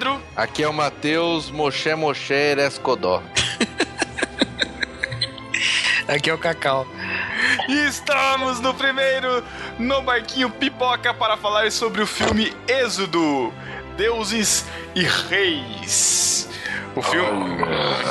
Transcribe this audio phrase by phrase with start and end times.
[0.00, 0.18] Pedro.
[0.34, 3.22] Aqui é o Matheus Moshe Moshe Erescodó.
[6.08, 6.86] Aqui é o Cacau.
[7.68, 9.44] E estamos no primeiro
[9.78, 13.52] no barquinho Pipoca para falar sobre o filme Êxodo,
[13.98, 16.48] Deuses e Reis.
[16.96, 17.58] O filme.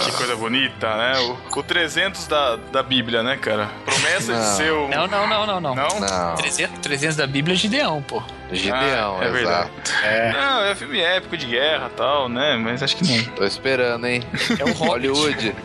[0.05, 1.19] Que coisa bonita, né?
[1.19, 3.69] O, o 300 da, da Bíblia, né, cara?
[3.85, 4.55] Promessa de Não.
[4.55, 4.87] ser o.
[4.89, 5.75] Não, não, não, não, não.
[5.75, 5.99] Não?
[5.99, 8.21] Não, 300, 300 da Bíblia é Gideão, pô.
[8.51, 9.69] Gideão, Ah, é verdade.
[9.85, 10.05] exato.
[10.05, 10.31] É.
[10.33, 12.55] Não, é filme épico de guerra e tal, né?
[12.57, 13.23] Mas acho que não.
[13.35, 14.23] Tô esperando, hein?
[14.57, 15.07] É o Hobbit.
[15.07, 15.55] Hollywood.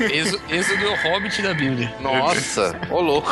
[0.00, 1.94] Êxodo, é o Hobbit da Bíblia.
[2.00, 3.30] Nossa, ô louco.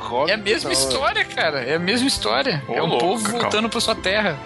[0.00, 0.78] Hobbit, É a mesma não.
[0.78, 1.60] história, cara.
[1.64, 2.62] É a mesma história.
[2.68, 4.36] Ô, é o louco, povo voltando pra sua terra.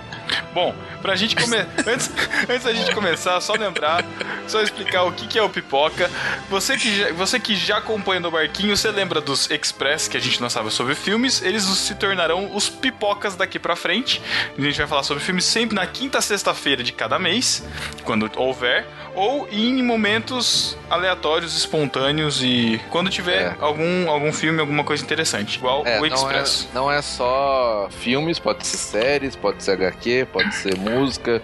[0.58, 1.68] Bom, pra gente começar.
[1.86, 2.10] antes,
[2.48, 4.04] antes da gente começar, só lembrar,
[4.48, 6.10] só explicar o que, que é o pipoca.
[6.50, 10.20] Você que, já, você que já acompanha no barquinho, você lembra dos Express que a
[10.20, 11.40] gente lançava sobre filmes?
[11.42, 14.20] Eles se tornarão os pipocas daqui pra frente.
[14.56, 17.62] A gente vai falar sobre filmes sempre na quinta sexta-feira de cada mês,
[18.02, 23.56] quando houver, ou em momentos aleatórios, espontâneos e quando tiver É.
[23.60, 26.68] algum, algum filme, alguma coisa interessante, igual É, o não é, Express.
[26.74, 31.42] não é só filmes, pode ser séries, pode ser HQ, pode ser música,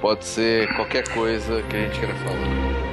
[0.00, 2.86] pode ser qualquer coisa que a gente queira falar.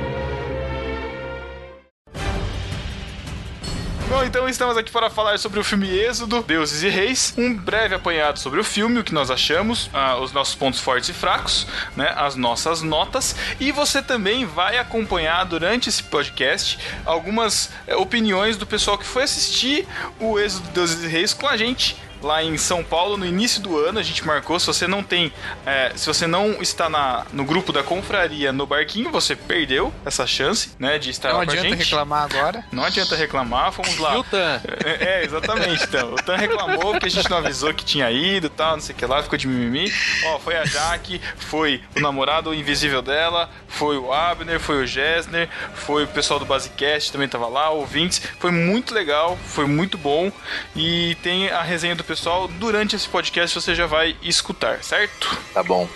[4.13, 7.95] Bom, então estamos aqui para falar sobre o filme Êxodo, Deuses e Reis, um breve
[7.95, 11.65] apanhado sobre o filme, o que nós achamos, ah, os nossos pontos fortes e fracos,
[11.97, 18.55] né, as nossas notas, e você também vai acompanhar durante esse podcast algumas eh, opiniões
[18.55, 19.87] do pessoal que foi assistir
[20.19, 23.77] o Êxodo, Deuses e Reis com a gente lá em São Paulo no início do
[23.77, 23.99] ano.
[23.99, 24.59] A gente marcou.
[24.59, 25.31] Se você não tem,
[25.65, 30.25] eh, se você não está na, no grupo da confraria no barquinho, você perdeu essa
[30.25, 31.83] chance, né, de estar Não lá com a adianta gente.
[31.83, 32.65] reclamar agora.
[32.71, 34.15] Não adianta reclamar, fomos lá.
[34.15, 34.61] E o Tan?
[34.85, 36.13] É, é, exatamente, então.
[36.13, 38.95] O Tan reclamou porque a gente não avisou que tinha ido e tal, não sei
[38.95, 39.91] o que lá, ficou de mimimi.
[40.25, 45.49] Ó, foi a Jaque, foi o namorado invisível dela, foi o Abner, foi o Gessner,
[45.73, 48.21] foi o pessoal do Basecast também tava lá, ouvintes.
[48.39, 50.31] Foi muito legal, foi muito bom.
[50.75, 52.12] E tem a resenha do pessoal
[52.59, 55.37] durante esse podcast, você já vai escutar, certo?
[55.53, 55.87] Tá bom.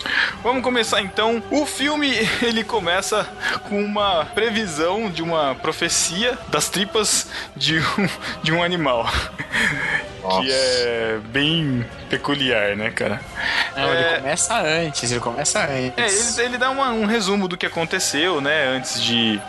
[0.44, 1.44] Vamos começar então.
[1.51, 2.11] O filme
[2.41, 3.23] ele começa
[3.69, 8.09] com uma previsão de uma profecia das tripas de um,
[8.44, 9.05] de um animal.
[10.22, 10.41] Nossa.
[10.41, 13.22] Que é bem peculiar, né, cara?
[13.75, 16.38] Não, É, ele começa antes, ele começa é, antes.
[16.38, 19.39] ele, ele dá uma- um resumo do que aconteceu, né, antes de.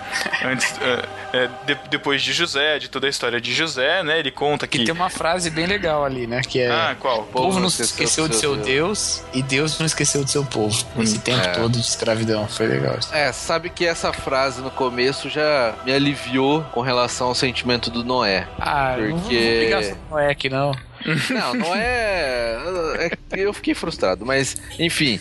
[0.44, 0.72] Antes,
[1.32, 4.20] é, é, de- depois de José, de toda a história de José, né?
[4.20, 4.78] Ele conta que.
[4.78, 6.42] Que tem uma frase bem legal ali, né?
[6.42, 6.70] Que é.
[6.70, 7.20] Ah, qual?
[7.20, 10.84] O povo não se esqueceu de seu Deus e Deus não esqueceu de seu povo.
[10.98, 11.52] Esse tempo É.
[11.52, 12.46] todo de escravidão.
[12.48, 12.96] Foi legal.
[12.98, 13.14] isso.
[13.14, 18.04] É, sabe que essa frase no começo já me aliviou com relação ao sentimento do
[18.04, 18.46] Noé.
[18.58, 20.72] Ah, não vou- não vou Porque- Noé aqui, não.
[21.30, 22.56] Não, não é.
[22.98, 25.20] é que eu fiquei frustrado, mas enfim.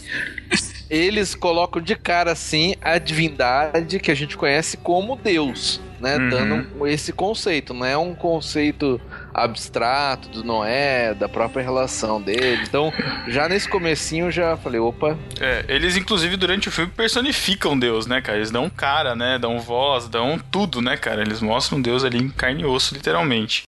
[0.90, 6.18] Eles colocam de cara assim a divindade que a gente conhece como Deus, né?
[6.18, 6.30] Uhum.
[6.30, 9.00] Dando esse conceito, não é um conceito
[9.34, 12.64] abstrato do Noé, da própria relação dele.
[12.64, 12.92] Então,
[13.28, 18.08] já nesse comecinho eu já falei, opa, É, eles, inclusive, durante o filme personificam Deus,
[18.08, 18.38] né, cara?
[18.38, 19.38] Eles dão cara, né?
[19.38, 21.22] Dão voz, dão tudo, né, cara?
[21.22, 23.64] Eles mostram Deus ali em carne e osso, literalmente.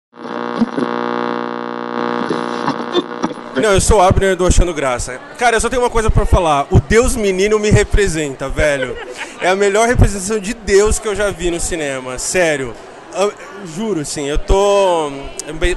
[3.61, 5.19] Não, eu sou o Abner do Achando Graça.
[5.37, 6.65] Cara, eu só tenho uma coisa pra falar.
[6.71, 8.95] O Deus menino me representa, velho.
[9.41, 12.17] É a melhor representação de Deus que eu já vi no cinema.
[12.17, 12.73] Sério.
[13.15, 13.33] Eu-
[13.75, 14.27] juro, sim.
[14.27, 15.29] Eu tô hum,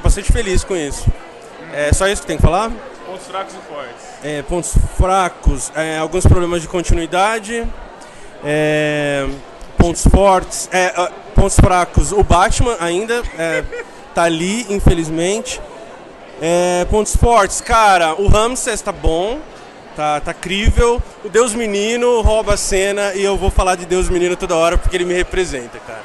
[0.02, 1.06] bastante feliz com isso.
[1.72, 2.70] É só isso que tem que falar?
[3.06, 4.04] Pontos fracos e fortes.
[4.22, 7.66] É, pontos fracos, é, alguns problemas de continuidade.
[8.44, 9.26] é,
[9.78, 12.12] pontos fortes, é, ah, pontos fracos.
[12.12, 13.64] O Batman ainda é,
[14.14, 15.60] tá ali, infelizmente.
[16.44, 19.38] É, pontos fortes, cara, o Ramses tá bom,
[19.94, 21.00] tá, tá crível.
[21.24, 24.76] O Deus Menino rouba a cena e eu vou falar de Deus Menino toda hora
[24.76, 26.02] porque ele me representa, cara.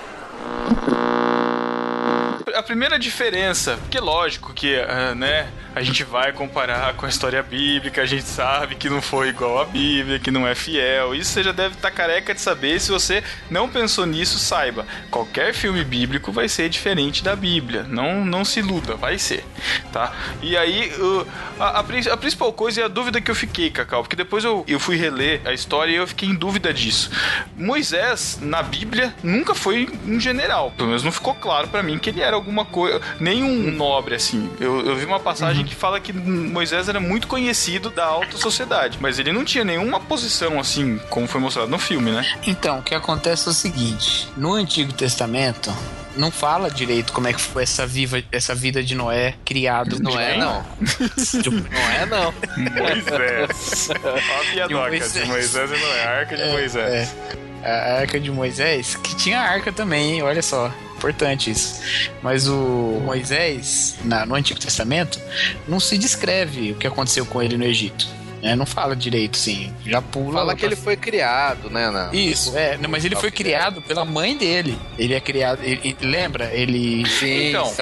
[2.57, 7.43] A primeira diferença, porque lógico que, ah, né, a gente vai comparar com a história
[7.43, 11.13] bíblica, a gente sabe que não foi igual à Bíblia, que não é fiel.
[11.13, 12.79] Isso você já deve estar careca de saber.
[12.81, 14.87] Se você não pensou nisso, saiba.
[15.11, 17.83] Qualquer filme bíblico vai ser diferente da Bíblia.
[17.83, 19.45] Não, não se iluda, vai ser,
[19.93, 20.11] tá?
[20.41, 21.27] E aí, o-
[21.59, 24.65] a, a a principal coisa é a dúvida que eu fiquei, Cacau, porque depois eu,
[24.67, 27.11] eu fui reler a história e eu fiquei em dúvida disso.
[27.55, 30.71] Moisés, na Bíblia, nunca foi um general.
[30.71, 34.49] Pelo menos não ficou claro pra mim que ele era alguma coisa, nenhum nobre assim.
[34.59, 38.97] Eu, eu vi uma passagem que fala que Moisés era muito conhecido da alta sociedade,
[39.01, 42.25] mas ele não tinha nenhuma posição assim, como foi mostrado no filme, né?
[42.45, 45.73] Então, o que acontece é o seguinte: no Antigo Testamento,
[46.15, 50.01] não fala direito como é que foi essa, viva, essa vida de Noé criado.
[50.01, 50.65] Não é, não.
[50.79, 52.33] não é, não.
[52.71, 53.89] Moisés.
[54.03, 55.13] Ó a piadoca de Moisés.
[55.13, 57.15] de Moisés e Noé, a arca de é, Moisés.
[57.63, 57.69] É.
[57.69, 60.21] A arca de Moisés, que tinha arca também, hein?
[60.21, 60.71] olha só.
[60.97, 61.81] Importante isso.
[62.21, 65.19] Mas o Moisés, na, no Antigo Testamento,
[65.67, 68.17] não se descreve o que aconteceu com ele no Egito.
[68.41, 69.73] É, não fala direito, sim.
[69.85, 70.39] Já pula.
[70.39, 70.67] Fala que pra...
[70.67, 71.89] ele foi criado, né?
[71.89, 72.09] Na...
[72.13, 72.77] Isso, é.
[72.87, 74.77] Mas ele foi criado pela mãe dele.
[74.97, 75.59] Ele é criado.
[75.63, 76.45] Ele, lembra?
[76.53, 77.05] Ele.
[77.07, 77.75] Sim, então, sim.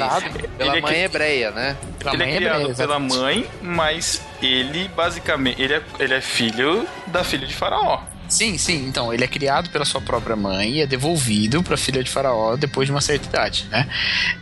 [0.58, 1.78] Pela ele é mãe é hebreia, né?
[2.00, 5.62] Pela ele é mãe é criado hebreia, pela mãe, mas ele basicamente.
[5.62, 8.02] Ele é, ele é filho da filha de Faraó.
[8.28, 8.86] Sim, sim.
[8.88, 12.10] Então, ele é criado pela sua própria mãe e é devolvido para a filha de
[12.10, 13.88] Faraó depois de uma certa idade, né?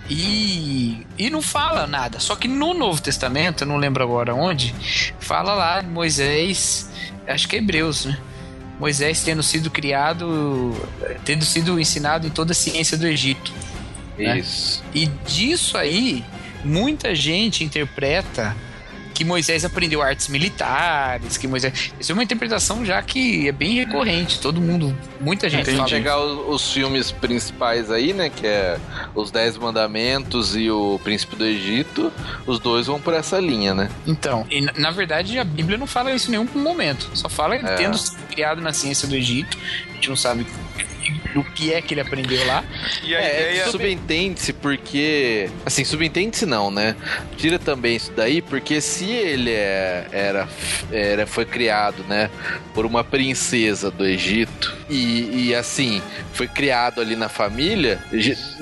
[0.10, 2.20] E, e não fala nada.
[2.20, 4.74] Só que no Novo Testamento, eu não lembro agora onde,
[5.20, 6.90] fala lá Moisés,
[7.28, 8.18] acho que é Hebreus, né?
[8.80, 10.76] Moisés tendo sido criado,
[11.24, 13.54] tendo sido ensinado em toda a ciência do Egito.
[14.18, 14.40] Né?
[14.40, 14.84] Isso.
[14.84, 14.90] Né?
[14.94, 16.24] E disso aí,
[16.64, 18.56] muita gente interpreta
[19.24, 21.94] que Moisés aprendeu artes militares, que Moisés.
[22.00, 24.40] Isso é uma interpretação já que é bem recorrente.
[24.40, 28.30] Todo mundo, muita gente Tem que chegar os, os, filmes principais aí, né?
[28.30, 28.78] Que é
[29.16, 32.12] Os Dez Mandamentos e O Príncipe do Egito.
[32.46, 33.90] Os dois vão por essa linha, né?
[34.06, 37.10] Então, e, na verdade a Bíblia não fala isso em nenhum momento.
[37.14, 37.75] Só fala é.
[37.75, 39.58] tendo sido criado na ciência do Egito.
[39.90, 40.46] A gente não sabe
[41.34, 42.64] do que é que ele aprendeu lá.
[43.04, 43.68] E a é, ideia...
[43.68, 45.50] subentende-se porque.
[45.66, 46.96] Assim, subentende-se não, né?
[47.38, 50.48] Tira também isso daí, porque se ele é, era,
[50.92, 52.30] era, foi criado, né,
[52.74, 56.02] por uma princesa do Egito e, e assim,
[56.34, 58.00] foi criado ali na família,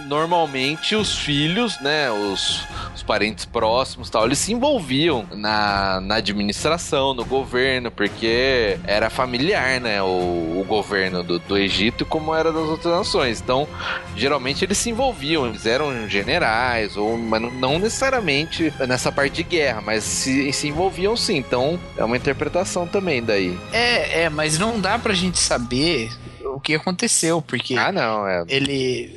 [0.08, 2.66] normalmente os filhos, né, os,
[2.96, 9.80] os parentes próximos tal, eles se envolviam na, na administração, no governo, porque era familiar,
[9.80, 13.42] né, o, o governo do, do Egito como era das outras nações.
[13.42, 13.68] Então,
[14.16, 19.82] geralmente eles se envolviam, eles eram generais, ou mas não necessariamente nessa parte de guerra,
[19.82, 21.38] mas se, se envolviam sim.
[21.38, 23.58] Então, é uma interpretação também daí.
[23.72, 26.10] É, é, mas não dá pra gente saber
[26.46, 27.76] o que aconteceu, porque.
[27.76, 28.44] Ah, não, é.
[28.48, 29.10] Ele.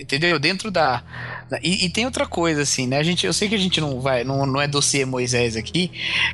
[0.00, 0.38] Entendeu?
[0.38, 1.02] Dentro da.
[1.62, 2.98] E, e, tem outra coisa, assim, né?
[2.98, 4.22] A gente, eu sei que a gente não vai.
[4.22, 5.90] Não, não é dossiê Moisés aqui,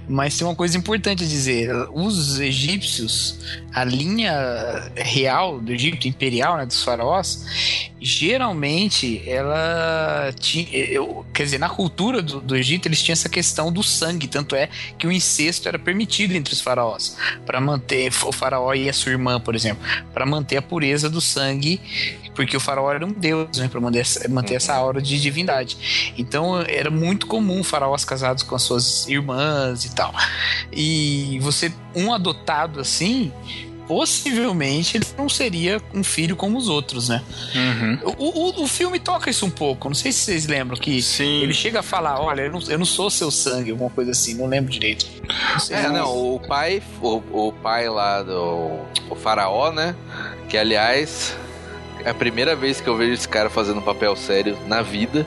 [0.08, 1.70] mas tem uma coisa importante a dizer.
[1.92, 3.38] Os egípcios,
[3.72, 6.66] a linha real do Egito, imperial, né?
[6.66, 7.44] Dos faraós,
[8.00, 10.68] geralmente ela tinha.
[10.76, 14.26] Eu, quer dizer, na cultura do, do Egito, eles tinham essa questão do sangue.
[14.26, 14.68] Tanto é
[14.98, 17.16] que o incesto era permitido entre os faraós.
[17.46, 19.82] para manter o faraó e a sua irmã, por exemplo.
[20.12, 21.80] para manter a pureza do sangue,
[22.34, 26.12] porque o faraó era um deus, né, para manter, manter essa aura de divindade.
[26.16, 30.14] Então era muito comum faraós casados com as suas irmãs e tal.
[30.72, 33.32] E você, um adotado assim,
[33.86, 37.22] possivelmente ele não seria um filho como os outros, né?
[37.54, 38.14] Uhum.
[38.16, 39.88] O, o, o, filme toca isso um pouco.
[39.88, 41.42] Não sei se vocês lembram que Sim.
[41.42, 44.34] ele chega a falar: olha, eu não, eu não sou seu sangue, alguma coisa assim,
[44.34, 45.06] não lembro direito.
[45.70, 48.78] Não é, não, o pai, o, o pai lá do
[49.10, 49.94] o faraó, né?
[50.48, 51.36] Que aliás
[52.04, 55.26] é a primeira vez que eu vejo esse cara fazendo um papel sério na vida.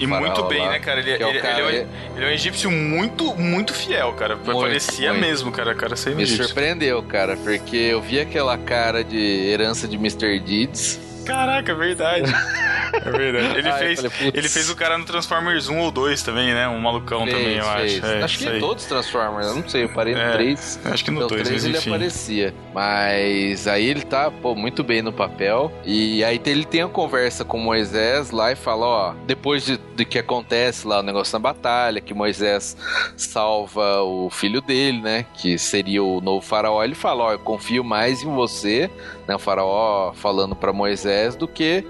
[0.00, 1.00] e muito bem, lá, né, cara?
[1.00, 4.36] Ele, é, ele, cara, ele, é um, ele, é um, egípcio muito, muito fiel, cara.
[4.36, 5.24] Muito, Parecia muito.
[5.24, 5.74] mesmo, cara.
[5.74, 6.44] cara sem Me egípcio.
[6.44, 10.40] surpreendeu, cara, porque eu vi aquela cara de herança de Mr.
[10.40, 10.98] Deeds.
[11.24, 12.30] Caraca, verdade.
[12.92, 13.58] É verdade.
[13.58, 16.68] Ele, fez, falei, ele fez o cara no Transformers 1 ou 2 também, né?
[16.68, 18.04] Um malucão fez, também, eu fez.
[18.04, 18.12] acho.
[18.12, 20.80] É, acho que em todos os Transformers, eu não sei, eu parei no é, 3.
[20.86, 21.90] Acho que no 2, 3 ele enfim.
[21.90, 22.54] aparecia.
[22.72, 25.72] Mas aí ele tá, pô, muito bem no papel.
[25.84, 30.04] E aí ele tem a conversa com Moisés lá e fala, ó, depois de, de
[30.04, 32.76] que acontece lá o negócio na batalha, que Moisés
[33.16, 35.26] salva o filho dele, né?
[35.34, 38.90] Que seria o novo faraó, ele fala, ó, eu confio mais em você,
[39.26, 39.34] né?
[39.34, 41.84] O faraó falando para Moisés do que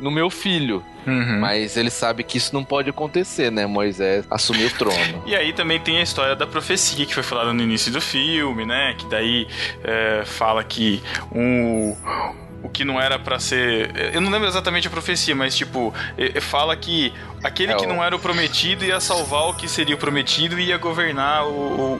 [0.00, 0.82] no meu filho.
[1.06, 1.40] Uhum.
[1.40, 3.66] Mas ele sabe que isso não pode acontecer, né?
[3.66, 5.22] Moisés assumir o trono.
[5.26, 8.64] E aí também tem a história da profecia que foi falada no início do filme,
[8.64, 8.94] né?
[8.96, 9.46] Que daí
[9.84, 11.02] é, fala que
[11.32, 11.94] um
[12.62, 14.14] o que não era para ser.
[14.14, 15.94] Eu não lembro exatamente a profecia, mas tipo,
[16.40, 19.98] fala que aquele é que não era o prometido ia salvar o que seria o
[19.98, 21.50] prometido e ia governar o,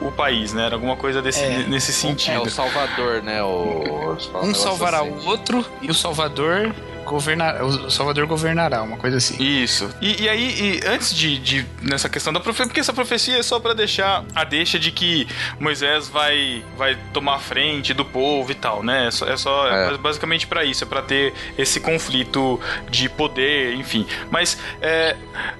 [0.01, 0.65] o, o país, né?
[0.65, 1.65] Era alguma coisa desse, é.
[1.67, 2.37] nesse sentido.
[2.37, 3.41] É o Salvador, né?
[3.43, 4.17] O...
[4.41, 5.09] Um salvará assim.
[5.11, 6.73] o outro e o Salvador
[7.09, 9.41] governar, o Salvador governará, uma coisa assim.
[9.41, 9.89] Isso.
[9.99, 13.43] E, e aí, e antes de, de, nessa questão da profecia, porque essa profecia é
[13.43, 15.27] só para deixar a deixa de que
[15.59, 19.07] Moisés vai, vai tomar a frente do povo e tal, né?
[19.07, 19.93] É só, é, só, é.
[19.93, 24.05] é basicamente para isso, é para ter esse conflito de poder, enfim.
[24.29, 25.15] Mas é,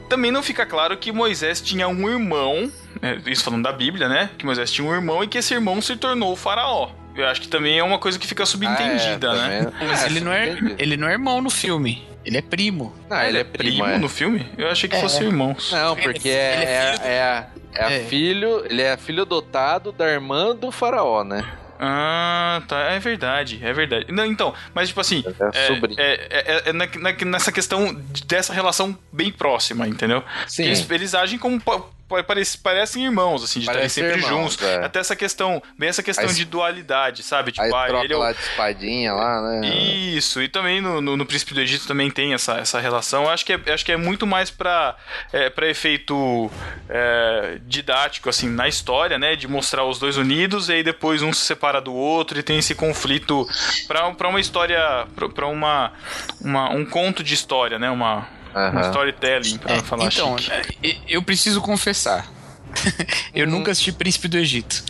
[0.07, 2.71] também não fica claro que Moisés tinha um irmão
[3.01, 4.29] é, isso falando da Bíblia, né?
[4.37, 6.89] Que Moisés tinha um irmão e que esse irmão se tornou o faraó.
[7.15, 9.73] Eu acho que também é uma coisa que fica subentendida, ah, é, né?
[9.87, 12.07] Mas ele não, é, ele não é irmão no filme.
[12.25, 12.93] Ele é primo.
[13.09, 13.97] Ah, ele é primo, é.
[13.97, 14.45] no filme?
[14.57, 14.99] Eu achei que É.
[15.01, 15.71] fossem irmãos.
[15.71, 17.99] Não, Ele- porque ele é, é é, filho- é, é É.
[18.05, 21.43] filho, ele é filho adotado da irmã do faraó, né?
[21.79, 22.77] Ah, tá.
[22.91, 24.11] É verdade, é verdade.
[24.11, 25.23] Não, então, mas tipo assim.
[25.53, 25.99] É sobrinho.
[25.99, 30.21] é, é- é na- na- nessa questão de- dessa relação bem próxima, entendeu?
[30.45, 30.63] Sim.
[30.65, 31.61] Eles, eles agem como.
[32.09, 34.61] Pa- pa- parece- parecem irmãos, assim, de estarem Parecem sempre irmãos, juntos.
[34.65, 34.83] é.
[34.83, 37.51] Até essa questão, bem essa questão de dualidade, sabe?
[37.51, 39.67] Tipo, ah, ele é o, lá de espadinha lá, né?
[39.69, 43.23] Isso, e também no, no, no Príncipe do Egito também tem essa, essa relação.
[43.23, 44.95] Eu acho que é, acho que é muito mais pra,
[45.31, 46.51] é, pra efeito
[46.89, 49.35] é, didático, assim, na história, né?
[49.35, 52.57] De mostrar os dois unidos e aí depois um se separa do outro e tem
[52.59, 53.47] esse conflito
[53.87, 55.91] pra, pra uma história, pra, pra uma,
[56.41, 57.89] uma, um conto de história, né?
[57.89, 58.81] Uma, um Aham.
[58.89, 60.77] storytelling, pra É, falar então, chique.
[60.83, 62.25] é, eu preciso confessar.
[63.33, 63.49] eu Hum.
[63.49, 64.83] nunca assisti Príncipe do Egito.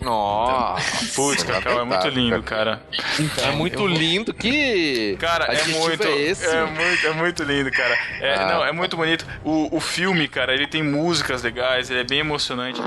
[0.00, 1.06] Nossa.
[1.16, 2.80] Putz, Cacau, é muito lindo, cara.
[3.18, 5.16] Então, É muito vou- lindo que.
[5.18, 6.46] Cara, é muito, É esse?
[6.46, 7.98] é muito, é muito lindo, cara.
[8.20, 8.46] É, Ah.
[8.46, 9.26] não, é muito bonito.
[9.44, 12.80] O, o filme, cara, ele tem músicas legais, ele é bem emocionante.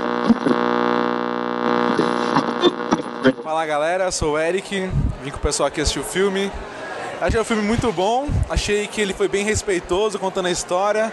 [3.42, 4.90] Fala galera, eu sou o Eric,
[5.22, 6.50] vim com o pessoal aqui assistir o filme.
[7.20, 11.12] Achei o filme muito bom, achei que ele foi bem respeitoso contando a história,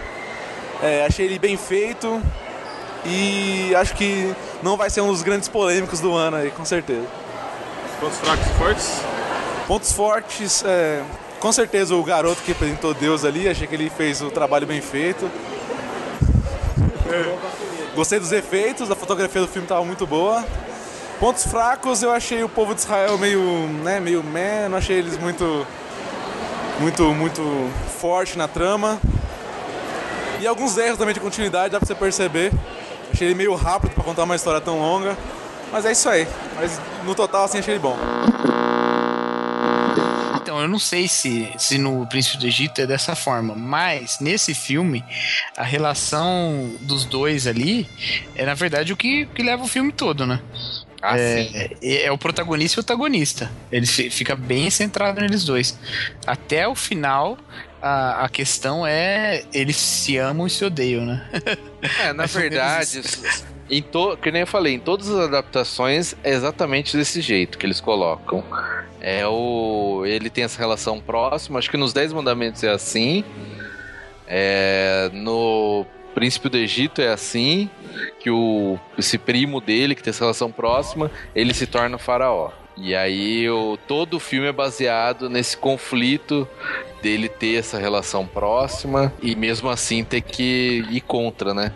[0.84, 2.22] É, achei ele bem feito
[3.06, 7.08] e acho que não vai ser um dos grandes polêmicos do ano aí, com certeza.
[8.00, 9.02] Pontos fracos e fortes?
[9.68, 11.02] Pontos fortes, é,
[11.40, 14.82] com certeza o garoto que representou Deus ali, achei que ele fez o trabalho bem
[14.82, 15.32] feito.
[17.96, 20.44] Gostei dos efeitos, a fotografia do filme estava muito boa.
[21.20, 23.40] Pontos fracos, eu achei o povo de Israel meio,
[23.82, 25.66] né, meio meh, não achei eles muito
[26.80, 27.42] muito muito
[28.00, 29.00] forte na trama.
[30.40, 32.52] E alguns erros também de continuidade, dá pra você perceber.
[33.12, 35.18] Achei ele meio rápido pra contar uma história tão longa.
[35.72, 36.28] Mas é isso aí.
[36.56, 37.98] Mas no total assim achei ele bom.
[40.42, 44.54] Então, eu não sei se, se no Príncipe do Egito é dessa forma, mas nesse
[44.54, 45.04] filme,
[45.58, 47.90] a relação dos dois ali
[48.36, 50.40] é, na verdade, o que, que leva o filme todo, né?
[51.14, 51.52] Ah, sim.
[51.82, 53.52] é, é o protagonista e o antagonista.
[53.72, 55.78] Ele fi- fica bem centrado neles dois.
[56.26, 57.38] Até o final,
[57.82, 61.26] a, a questão é eles se amam e se odeiam, né?
[62.04, 63.02] É, na verdade,
[63.70, 64.18] em to...
[64.18, 68.44] que nem eu falei, em todas as adaptações é exatamente desse jeito que eles colocam.
[69.00, 70.04] É o.
[70.04, 73.24] Ele tem essa relação próxima, acho que nos Dez Mandamentos é assim.
[74.28, 75.10] É...
[75.14, 77.70] No Príncipe do Egito é assim.
[78.20, 82.52] Que o esse primo dele, que tem essa relação próxima, ele se torna o faraó.
[82.78, 86.48] E aí o, todo o filme é baseado nesse conflito
[87.06, 91.72] dele ter essa relação próxima e mesmo assim ter que ir contra, né?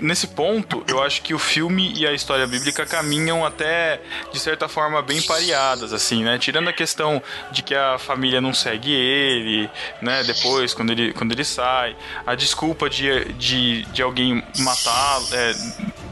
[0.00, 4.00] Nesse ponto, eu acho que o filme e a história bíblica caminham até,
[4.32, 6.38] de certa forma, bem pareadas, assim, né?
[6.38, 7.20] Tirando a questão
[7.50, 9.68] de que a família não segue ele,
[10.00, 10.22] né?
[10.22, 15.54] Depois, quando ele, quando ele sai, a desculpa de, de, de alguém matá-lo, é,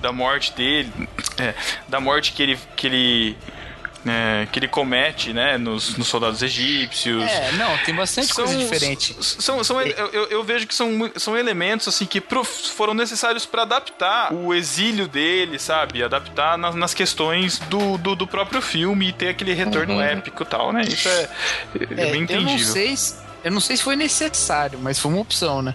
[0.01, 0.93] da morte dele,
[1.39, 1.55] é,
[1.89, 3.37] da morte que ele, que ele,
[4.07, 5.59] é, que ele comete, né?
[5.59, 7.23] Nos, nos soldados egípcios.
[7.23, 9.15] É, não, tem bastante coisa diferente.
[9.21, 12.23] São, são, eu, eu- vejo que são, são elementos assim que
[12.75, 16.03] foram necessários para adaptar o exílio dele, sabe?
[16.03, 20.47] Adaptar nas, nas questões do, do, do próprio filme e ter aquele retorno épico e
[20.47, 20.83] tal, né?
[20.83, 21.29] Isso é, é
[21.83, 22.73] É, bem eu não entendível.
[22.73, 25.75] sei se, eu não sei se foi necessário, mas foi uma opção, né?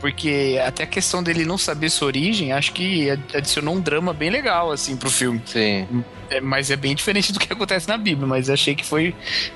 [0.00, 4.30] Porque até a questão dele não saber sua origem, acho que adicionou um drama bem
[4.30, 5.40] legal, assim, pro filme.
[5.46, 6.04] Sim.
[6.30, 9.14] É, mas é bem diferente do que acontece na Bíblia, mas achei que foi,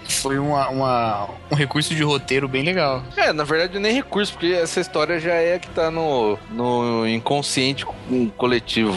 [0.09, 3.03] foi uma, uma- um recurso de roteiro bem legal.
[3.17, 7.87] É, na verdade nem recurso, porque essa história já é que tá no, no inconsciente
[8.37, 8.95] coletivo.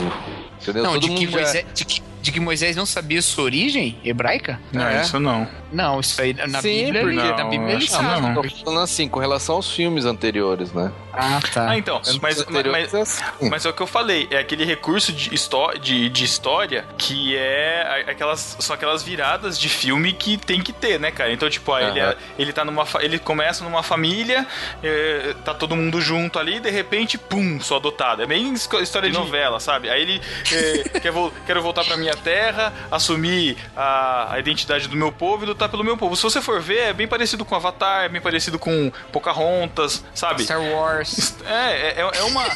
[0.62, 0.84] Entendeu?
[0.84, 3.98] Não, Todo de que, já- Moisés, de, que, de que Moisés não sabia sua origem
[4.04, 4.60] hebraica?
[4.72, 5.01] Não, É.
[5.01, 5.48] isso não.
[5.72, 8.22] Não, isso aí na Sim, Bíblia, ele, na Não, Bíblia ele sabe.
[8.22, 8.34] não.
[8.36, 10.92] Tô falando assim, com relação aos filmes anteriores, né?
[11.13, 11.70] Ah, tá.
[11.70, 13.24] Ah, então, mas, mas, anteriores é assim.
[13.50, 17.36] mas é o que eu falei, é aquele recurso de, histó de, de história que
[17.38, 21.32] é aquelas, são aquelas viradas de filme que tem que ter, né, cara?
[21.32, 22.86] Então, tipo, ah, ele, é- ele tá numa.
[23.00, 24.46] Ele começa numa família,
[24.84, 28.22] é, tá todo mundo junto ali, e de repente, pum, sou adotado.
[28.22, 29.90] É bem história de novela, sabe?
[29.90, 34.96] Aí ele é, quer vol quero voltar pra minha terra, assumir a, a identidade do
[34.96, 36.15] meu povo e lutar pelo meu povo.
[36.15, 40.44] Se você for ver, é bem parecido com Avatar, é bem parecido com Pocahontas, sabe?
[40.44, 41.36] Star Wars.
[41.46, 42.46] É, é, é uma.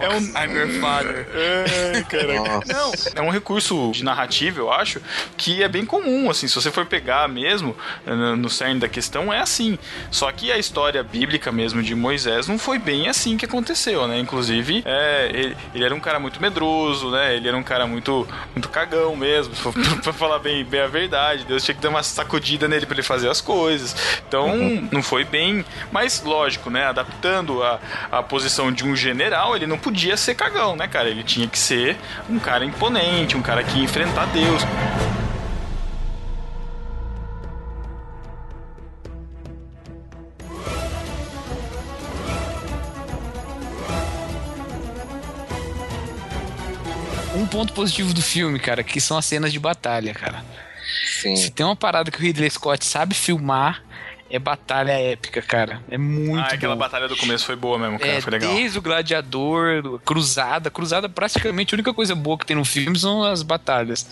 [0.00, 0.20] é um.
[0.34, 1.26] I'm your father.
[1.34, 2.60] É, caraca.
[2.72, 5.00] Não, é um recurso de narrativa, eu acho,
[5.36, 6.46] que é bem comum, assim.
[6.46, 7.76] Se você for pegar mesmo,
[8.06, 9.78] no no cerne da questão, é assim.
[10.10, 14.18] Só que a história bíblica mesmo de Moisés não foi bem assim que aconteceu, né?
[14.18, 17.36] Inclusive, é, ele, ele era um cara muito medroso, religioso, né?
[17.36, 19.54] Ele era um cara muito, muito cagão mesmo,
[20.02, 21.44] pra falar bem, bem a verdade.
[21.44, 23.94] Deus tinha que dar uma sacudida nele para ele fazer as coisas.
[24.26, 24.88] Então, uhum.
[24.90, 25.64] não foi bem.
[25.92, 26.86] Mas, lógico, né?
[26.86, 31.08] Adaptando a, a posição de um general, ele não podia ser cagão, né, cara?
[31.08, 31.96] Ele tinha que ser
[32.28, 34.62] um cara imponente, um cara que ia enfrentar Deus.
[47.54, 50.44] Ponto positivo do filme, cara, que são as cenas de batalha, cara.
[51.22, 51.36] Sim.
[51.36, 53.82] Se tem uma parada que o Ridley Scott sabe filmar,
[54.28, 55.80] é batalha épica, cara.
[55.88, 56.80] É muito Ah, aquela bom.
[56.80, 58.10] batalha do começo foi boa mesmo, cara.
[58.12, 58.52] É, foi legal.
[58.52, 60.68] Desde o Gladiador, Cruzada.
[60.70, 64.04] Cruzada, praticamente, a única coisa boa que tem no filme são as batalhas.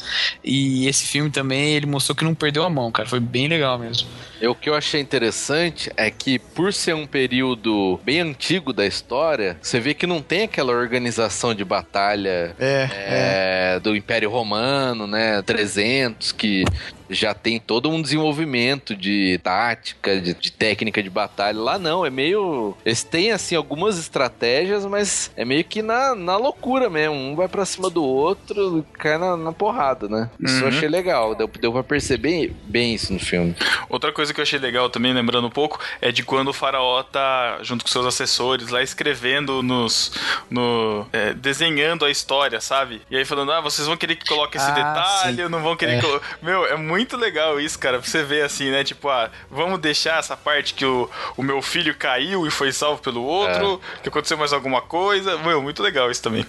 [0.45, 3.09] E esse filme também, ele mostrou que não perdeu a mão, cara.
[3.09, 4.09] Foi bem legal mesmo.
[4.43, 8.85] E o que eu achei interessante é que, por ser um período bem antigo da
[8.85, 13.81] história, você vê que não tem aquela organização de batalha é, é, é.
[13.81, 15.41] do Império Romano, né?
[15.43, 16.65] 300, que
[17.13, 21.61] já tem todo um desenvolvimento de tática, de, de, técnica de batalha.
[21.61, 22.75] Lá não, é meio.
[22.85, 27.15] Eles têm, assim, algumas estratégias, mas é meio que na, na loucura mesmo.
[27.15, 30.31] Um vai pra cima do outro e cai na, na porrada, né?
[30.41, 30.63] Isso uhum.
[30.63, 31.35] eu achei legal.
[31.35, 33.55] Deu, deu pra perceber bem isso no filme.
[33.89, 37.03] Outra coisa que eu achei legal também, lembrando um pouco, é de quando o faraó
[37.03, 40.13] tá junto com seus assessores lá escrevendo nos.
[40.51, 43.03] No, é, desenhando a história, sabe?
[43.11, 45.49] E aí falando, ah, vocês vão querer que coloque esse ah, detalhe, sim.
[45.49, 46.01] não vão querer é.
[46.01, 46.21] que.
[46.43, 48.85] Meu, é muito muito legal isso, cara, pra você ver assim, né?
[48.85, 53.03] Tipo, ah, vamos deixar essa parte que o, o meu filho caiu e foi salvo
[53.03, 54.03] pelo outro, é.
[54.03, 55.37] que aconteceu mais alguma coisa.
[55.39, 56.47] Meu, muito legal isso também.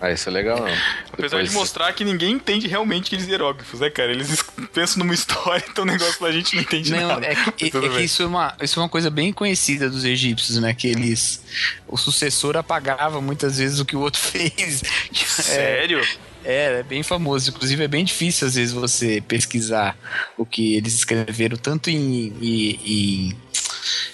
[0.00, 0.66] Ah, isso é legal, não.
[1.12, 1.48] Apesar Depois...
[1.48, 4.12] de mostrar que ninguém entende realmente aqueles hieróglifos, né, cara?
[4.12, 7.26] Eles pensam numa história, então o negócio da gente não entende não, nada.
[7.26, 10.58] É que, é que isso, é uma, isso é uma coisa bem conhecida dos egípcios,
[10.58, 10.74] né?
[10.74, 11.42] Que eles.
[11.86, 14.82] O sucessor apagava muitas vezes o que o outro fez.
[15.12, 16.00] Sério?
[16.44, 17.50] É, é, é bem famoso.
[17.50, 19.96] Inclusive, é bem difícil, às vezes, você pesquisar
[20.36, 23.36] o que eles escreveram, tanto em, em, em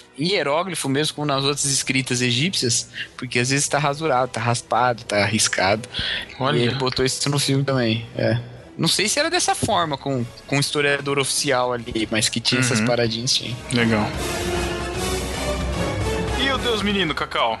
[0.23, 5.23] hieróglifo mesmo, como nas outras escritas egípcias, porque às vezes tá rasurado, tá raspado, tá
[5.23, 5.87] arriscado.
[6.39, 6.57] Olha.
[6.57, 8.05] E ele botou isso no filme também.
[8.15, 8.39] É.
[8.77, 12.59] Não sei se era dessa forma, com, com o historiador oficial ali, mas que tinha
[12.59, 12.65] uhum.
[12.65, 13.55] essas paradinhas, tinha.
[13.73, 14.09] Legal.
[16.39, 17.59] E o Deus Menino, Cacau?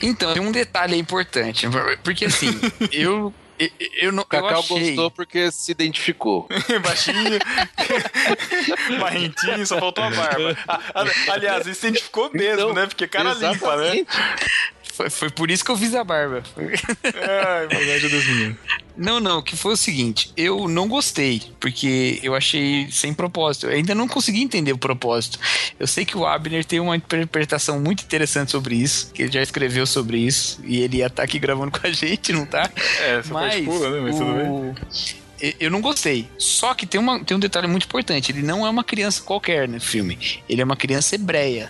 [0.00, 1.66] Então, tem um detalhe importante,
[2.02, 2.60] porque assim,
[2.92, 3.32] eu
[3.78, 4.24] eu, eu não.
[4.24, 4.86] Cacau eu achei...
[4.86, 6.48] gostou porque se identificou.
[6.82, 7.38] Baixinho,
[8.98, 10.56] barrentinho, só faltou a barba.
[11.28, 12.86] aliás, ele se identificou mesmo, então, né?
[12.86, 13.60] Porque cara exatamente.
[13.60, 14.06] limpa, né?
[14.92, 16.42] Foi, foi por isso que eu fiz a barba.
[16.56, 18.56] Ai, verdade dos meninos.
[18.94, 23.66] Não, não, que foi o seguinte, eu não gostei, porque eu achei sem propósito.
[23.66, 25.38] Eu ainda não consegui entender o propósito.
[25.80, 29.42] Eu sei que o Abner tem uma interpretação muito interessante sobre isso, que ele já
[29.42, 32.70] escreveu sobre isso, e ele ia estar tá aqui gravando com a gente, não tá?
[33.00, 34.00] É, essa Mas pura, né?
[34.00, 34.18] Mas o...
[34.18, 35.54] tudo bem.
[35.58, 36.28] Eu não gostei.
[36.38, 38.30] Só que tem, uma, tem um detalhe muito importante.
[38.30, 40.16] Ele não é uma criança qualquer no filme.
[40.48, 41.68] Ele é uma criança hebreia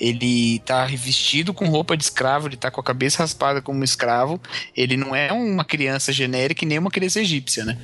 [0.00, 3.84] ele tá revestido com roupa de escravo, ele tá com a cabeça raspada como um
[3.84, 4.40] escravo,
[4.74, 7.76] ele não é uma criança genérica e nem uma criança egípcia, né?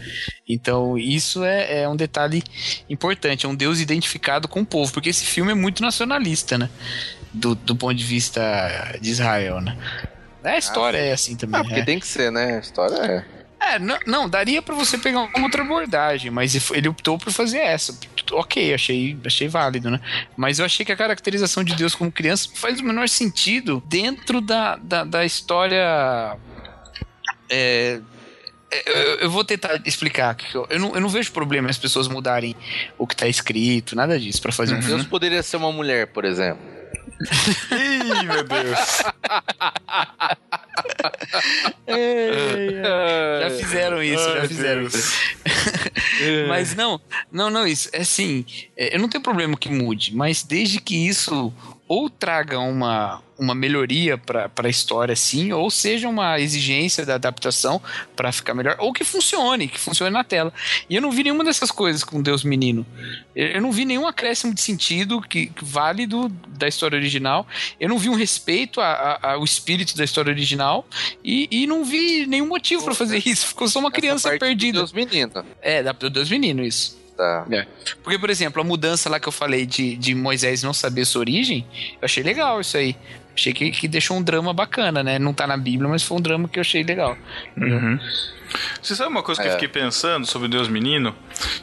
[0.48, 2.42] Então, isso é, é um detalhe
[2.88, 6.70] importante, é um Deus identificado com o povo, porque esse filme é muito nacionalista, né?
[7.32, 9.76] Do, do ponto de vista de Israel, né?
[10.42, 11.60] A história ah, é assim também.
[11.60, 11.84] Ah, porque é.
[11.84, 12.56] tem que ser, né?
[12.56, 13.35] A história é.
[13.66, 17.58] É, não, não daria para você pegar uma outra abordagem, mas ele optou por fazer
[17.58, 17.98] essa.
[18.32, 20.00] Ok, achei, achei válido, né?
[20.36, 24.40] Mas eu achei que a caracterização de Deus como criança faz o menor sentido dentro
[24.40, 26.36] da, da, da história.
[27.50, 28.00] É,
[28.70, 30.36] é eu, vou tentar explicar.
[30.70, 32.54] Eu não, eu não vejo problema as pessoas mudarem
[32.96, 36.24] o que está escrito, nada disso, para fazer um Deus poderia ser uma mulher, por
[36.24, 36.75] exemplo.
[37.72, 39.02] Ih, meu Deus.
[43.40, 44.94] já fizeram isso, Ai, já fizeram Deus.
[44.94, 45.14] isso.
[46.48, 47.00] mas não,
[47.30, 47.88] não, não, isso.
[47.92, 48.44] É assim,
[48.76, 51.52] é, eu não tenho problema que mude, mas desde que isso
[51.88, 57.80] ou traga uma, uma melhoria para a história, sim, ou seja uma exigência da adaptação
[58.14, 60.52] para ficar melhor, ou que funcione, que funcione na tela.
[60.90, 62.84] E eu não vi nenhuma dessas coisas com Deus Menino.
[63.34, 67.46] Eu não vi nenhum acréscimo de sentido que, que válido da história original.
[67.78, 70.86] Eu não vi um respeito a, a, ao espírito da história original
[71.22, 73.48] e, e não vi nenhum motivo para fazer isso.
[73.48, 74.78] Ficou só uma criança perdida.
[74.78, 75.44] Deus Menino.
[75.62, 77.05] É, da Deus Menino, isso.
[77.16, 77.46] Tá.
[77.50, 77.66] É.
[78.02, 81.20] Porque, por exemplo, a mudança lá que eu falei de, de Moisés não saber sua
[81.20, 82.94] origem, eu achei legal isso aí.
[83.34, 85.18] Achei que, que deixou um drama bacana, né?
[85.18, 87.16] Não tá na Bíblia, mas foi um drama que eu achei legal.
[87.56, 87.98] Uhum.
[88.80, 89.50] Você sabe uma coisa que é.
[89.50, 91.14] eu fiquei pensando sobre Deus menino?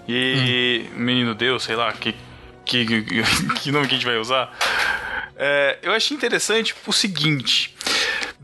[0.08, 1.00] E hum.
[1.00, 2.16] menino Deus, sei lá, que,
[2.66, 2.86] que,
[3.62, 4.56] que nome que a gente vai usar?
[5.36, 7.74] É, eu achei interessante o seguinte.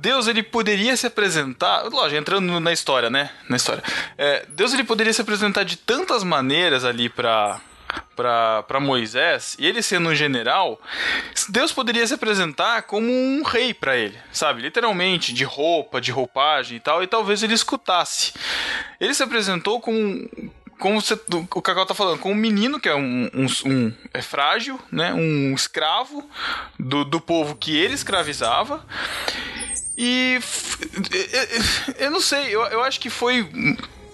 [0.02, 3.30] Deus ele poderia se apresentar, lógico, entrando na história, né?
[3.50, 3.84] Na história.
[4.18, 7.60] É, Deus ele poderia se apresentar de tantas maneiras ali para
[8.16, 10.80] para Moisés, e ele sendo um general,
[11.48, 14.62] Deus poderia se apresentar como um rei para ele, sabe?
[14.62, 18.34] Literalmente, de roupa, de roupagem e tal, e talvez ele escutasse.
[19.00, 20.30] Ele se apresentou como
[20.80, 24.22] como você, o Cacau tá falando, com um menino que é um, um, um, é
[24.22, 25.14] frágil, né?
[25.14, 26.28] Um escravo
[26.80, 28.86] do, do povo que ele escravizava.
[30.02, 30.40] E
[32.00, 33.46] eu não sei, eu, eu acho que foi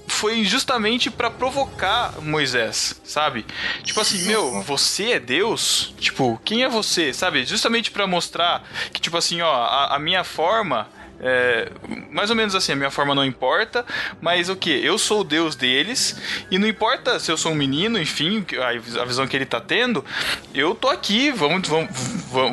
[0.08, 3.46] foi justamente para provocar Moisés, sabe?
[3.84, 5.94] Tipo assim, meu, você é Deus?
[6.00, 7.14] Tipo, quem é você?
[7.14, 7.46] Sabe?
[7.46, 10.88] Justamente para mostrar que, tipo assim, ó, a, a minha forma
[11.20, 11.72] é,
[12.12, 13.86] mais ou menos assim, a minha forma não importa,
[14.22, 14.70] mas o que?
[14.70, 16.18] Eu sou o Deus deles,
[16.52, 18.46] e não importa se eu sou um menino, enfim,
[19.00, 20.04] a visão que ele tá tendo,
[20.54, 21.90] eu tô aqui, vamos, vamos,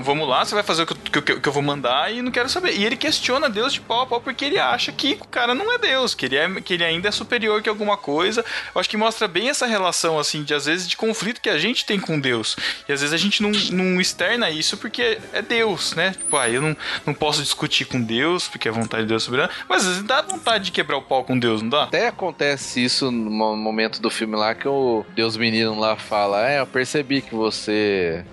[0.04, 2.48] vamos lá, você vai fazer o que eu, que eu vou mandar e não quero
[2.48, 2.74] saber.
[2.74, 5.72] E ele questiona Deus de pau a pau porque ele acha que o cara não
[5.72, 8.44] é Deus, que ele, é, que ele ainda é superior que alguma coisa.
[8.74, 11.58] Eu acho que mostra bem essa relação, assim, de às vezes de conflito que a
[11.58, 12.56] gente tem com Deus.
[12.88, 16.12] E às vezes a gente não, não externa isso porque é Deus, né?
[16.12, 19.50] Tipo, ah, eu não, não posso discutir com Deus porque é vontade de Deus soberana.
[19.68, 21.84] Mas às vezes dá vontade de quebrar o pau com Deus, não dá?
[21.84, 26.60] Até acontece isso no momento do filme lá que o Deus menino lá fala: É,
[26.60, 28.24] eu percebi que você.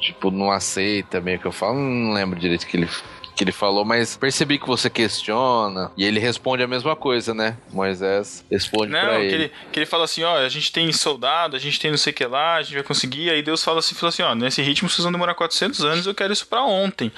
[0.00, 2.88] Tipo, não aceita meio que eu falo, não lembro direito que ele
[3.34, 5.90] que ele falou, mas percebi que você questiona.
[5.96, 7.56] E ele responde a mesma coisa, né?
[7.72, 9.28] Moisés responde não, pra ele.
[9.28, 9.52] Que ele.
[9.72, 12.16] Que ele fala assim: ó, a gente tem soldado, a gente tem não sei o
[12.16, 13.30] que lá, a gente vai conseguir.
[13.30, 16.14] Aí Deus fala assim: fala assim ó, nesse ritmo vocês vão demorar 400 anos, eu
[16.14, 17.10] quero isso pra ontem.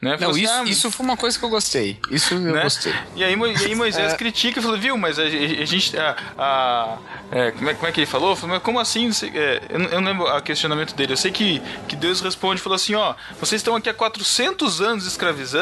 [0.00, 0.16] Né?
[0.18, 1.98] Não, assim, isso, ah, isso foi uma coisa que eu gostei.
[2.10, 2.62] Isso eu né?
[2.62, 2.94] gostei.
[3.14, 4.16] E aí, e aí Moisés é...
[4.16, 5.96] critica e fala: viu, mas a, a gente.
[5.98, 6.98] A, a
[7.30, 8.34] é, como, é, como é que ele falou?
[8.34, 9.10] falou mas como assim?
[9.34, 11.12] É, eu, eu, não lembro o questionamento dele.
[11.12, 15.06] Eu sei que, que Deus responde: falou assim, ó, vocês estão aqui há 400 anos
[15.06, 15.57] escravizando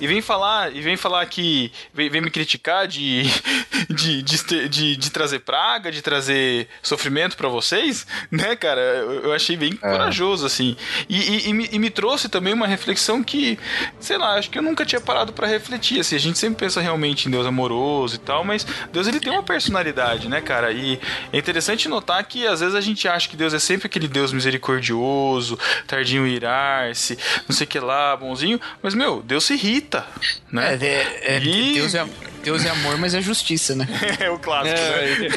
[0.00, 3.22] e vem falar e vem falar que vem, vem me criticar de
[3.88, 8.80] de, de, de, de, trazer praga, de trazer sofrimento para vocês, né, cara?
[8.80, 9.90] Eu, eu achei bem é.
[9.90, 10.76] corajoso assim
[11.08, 13.58] e, e, e, me, e, me, trouxe também uma reflexão que
[14.00, 16.00] sei lá, acho que eu nunca tinha parado para refletir.
[16.00, 19.32] Assim, a gente sempre pensa realmente em Deus amoroso e tal, mas Deus ele tem
[19.32, 20.72] uma personalidade, né, cara?
[20.72, 20.98] E
[21.32, 24.32] é interessante notar que às vezes a gente acha que Deus é sempre aquele Deus
[24.32, 30.06] misericordioso, tardinho irar-se, não sei o que lá, bonzinho, mas meu, Deus se irrita,
[30.50, 30.78] né?
[30.80, 31.74] É, é, é e...
[31.74, 32.06] Deus, é,
[32.42, 33.86] Deus é amor, mas é justiça, né?
[34.20, 35.28] é o clássico, é, né?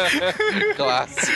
[0.76, 1.32] clássico.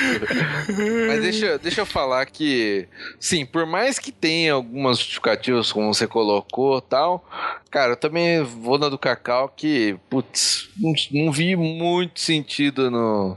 [1.07, 2.89] Mas deixa, deixa eu falar que,
[3.21, 7.29] sim, por mais que tenha algumas justificativas, como você colocou tal,
[7.71, 13.37] cara, eu também vou na do Cacau que, putz, não, não vi muito sentido no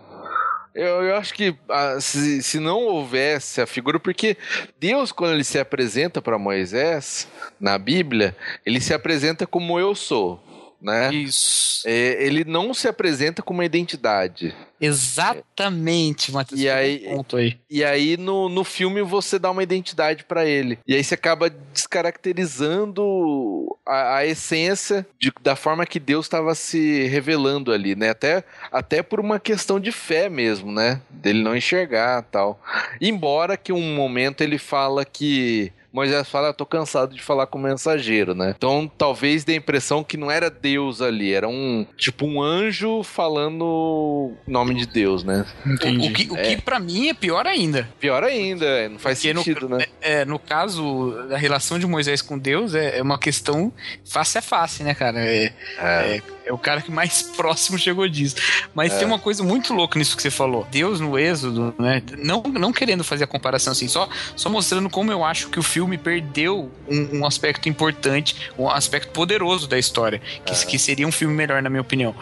[0.76, 4.36] eu, eu acho que ah, se, se não houvesse a figura, porque
[4.80, 7.28] Deus, quando ele se apresenta para Moisés
[7.60, 8.36] na Bíblia,
[8.66, 10.44] ele se apresenta como eu sou
[10.82, 11.14] né?
[11.14, 11.84] Isso.
[11.86, 14.56] É, ele não se apresenta com uma identidade.
[14.80, 16.60] Exatamente, Matheus.
[16.60, 17.58] E aí, ponto aí.
[17.70, 20.78] E aí no, no filme você dá uma identidade para ele.
[20.86, 27.08] E aí você acaba descaracterizando a, a essência de, da forma que Deus estava se
[27.08, 28.10] revelando ali, né?
[28.10, 31.02] Até, até por uma questão de fé mesmo, né?
[31.10, 32.60] Dele não enxergar tal.
[33.00, 37.58] Embora que um momento ele fala que Moisés fala, eu tô cansado de falar com
[37.58, 38.54] o mensageiro, né?
[38.56, 43.02] Então talvez dê a impressão que não era Deus ali, era um tipo um anjo
[43.02, 45.46] falando nome de Deus, né?
[45.66, 46.10] Entendi.
[46.10, 46.42] O, que, o é.
[46.44, 47.88] que para mim é pior ainda.
[47.98, 49.86] Pior ainda, é, não faz Porque sentido, no, né?
[50.02, 53.72] É, no caso da relação de Moisés com Deus, é, é uma questão
[54.04, 55.20] face a face, né, cara?
[55.20, 56.18] É, é.
[56.18, 58.36] é é o cara que mais próximo chegou disso.
[58.74, 59.00] Mas é.
[59.00, 60.68] tem uma coisa muito louca nisso que você falou.
[60.72, 62.02] Deus no Êxodo, né?
[62.20, 65.64] Não, não querendo fazer a comparação assim, só, só mostrando como eu acho que o
[65.64, 70.66] filme perdeu um, um aspecto importante, um aspecto poderoso da história, que, é.
[70.66, 72.16] que seria um filme melhor, na minha opinião.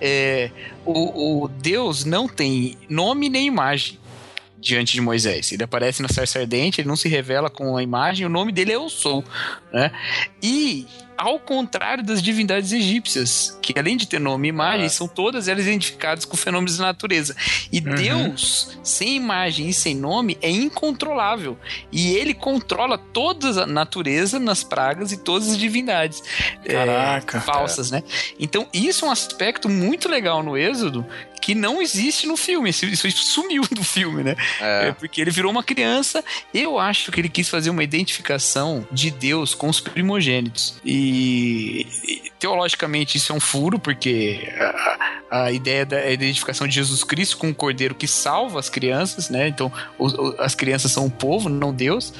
[0.00, 0.50] É,
[0.84, 3.98] o, o Deus não tem nome nem imagem
[4.60, 5.50] diante de Moisés.
[5.50, 8.72] Ele aparece na sarça ardente, ele não se revela com a imagem, o nome dele
[8.72, 9.24] é Eu Sou,
[9.72, 9.90] né?
[10.42, 10.86] E
[11.20, 14.88] ao contrário das divindades egípcias, que além de ter nome e imagem, ah.
[14.88, 17.36] são todas elas identificadas com fenômenos da natureza.
[17.70, 17.94] E uhum.
[17.94, 21.58] Deus, sem imagem e sem nome, é incontrolável.
[21.92, 26.22] E ele controla toda a natureza nas pragas e todas as divindades
[26.64, 28.02] Caraca, é, falsas, né?
[28.38, 31.04] Então, isso é um aspecto muito legal no Êxodo,
[31.40, 32.70] que não existe no filme.
[32.70, 34.36] Isso sumiu do filme, né?
[34.60, 34.88] É.
[34.88, 36.24] É porque ele virou uma criança.
[36.52, 40.74] Eu acho que ele quis fazer uma identificação de Deus com os primogênitos.
[40.84, 44.50] E teologicamente isso é um furo, porque
[45.30, 49.28] a, a, ideia da identificação de Jesus Cristo com o cordeiro que salva as crianças,
[49.28, 49.46] né?
[49.46, 49.70] Então,
[50.38, 52.14] as crianças são o povo, não Deus.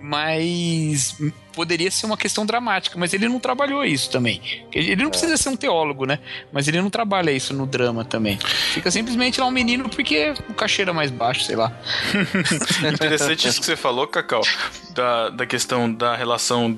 [0.00, 1.16] Mas
[1.56, 4.66] poderia ser uma questão dramática, mas ele não trabalhou isso também.
[4.70, 6.18] Ele não precisa ser um teólogo, né?
[6.52, 8.38] Mas ele não trabalha isso no drama também.
[8.74, 11.72] Fica simplesmente lá um menino porque o cachê era mais baixo, sei lá.
[12.92, 14.42] Interessante isso que você falou, Cacau,
[14.94, 16.76] da, da questão da relação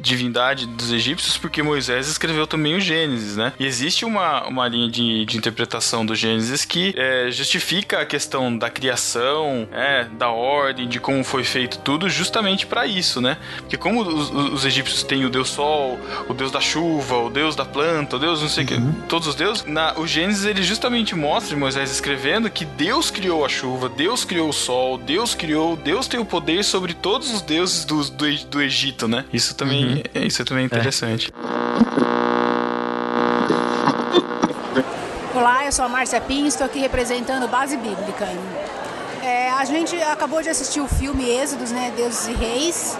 [0.00, 3.52] divindade dos egípcios, porque Moisés escreveu também o Gênesis, né?
[3.58, 8.56] E existe uma, uma linha de, de interpretação do Gênesis que é, justifica a questão
[8.56, 13.36] da criação, é, da ordem, de como foi feito tudo, justamente para isso, né?
[13.58, 17.56] Porque como os, os, egípcios têm o deus sol, o deus da chuva, o deus
[17.56, 18.92] da planta, o deus não sei o uhum.
[18.92, 23.44] que, todos os deuses, na, o Gênesis ele justamente mostra, Moisés escrevendo, que Deus criou
[23.44, 27.42] a chuva, Deus criou o sol, Deus criou, Deus tem o poder sobre todos os
[27.42, 29.24] deuses do, do, do Egito, né?
[29.32, 30.02] Isso também, uhum.
[30.14, 31.32] é, isso também é interessante.
[35.34, 38.28] Olá, eu sou a Márcia Pinho, estou aqui representando Base Bíblica.
[39.22, 42.98] É, a gente acabou de assistir o filme Êxodos, né, Deuses e Reis.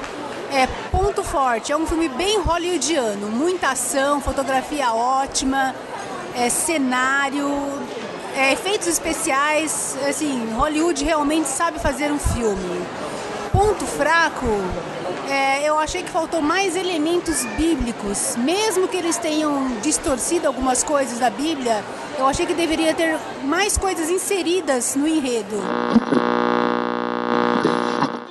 [0.52, 5.74] É ponto forte, é um filme bem hollywoodiano, muita ação, fotografia ótima,
[6.34, 7.48] é, cenário,
[8.36, 12.82] é, efeitos especiais, assim, Hollywood realmente sabe fazer um filme.
[13.50, 14.46] Ponto fraco,
[15.28, 21.18] é, eu achei que faltou mais elementos bíblicos, mesmo que eles tenham distorcido algumas coisas
[21.18, 21.84] da Bíblia,
[22.18, 25.56] eu achei que deveria ter mais coisas inseridas no enredo.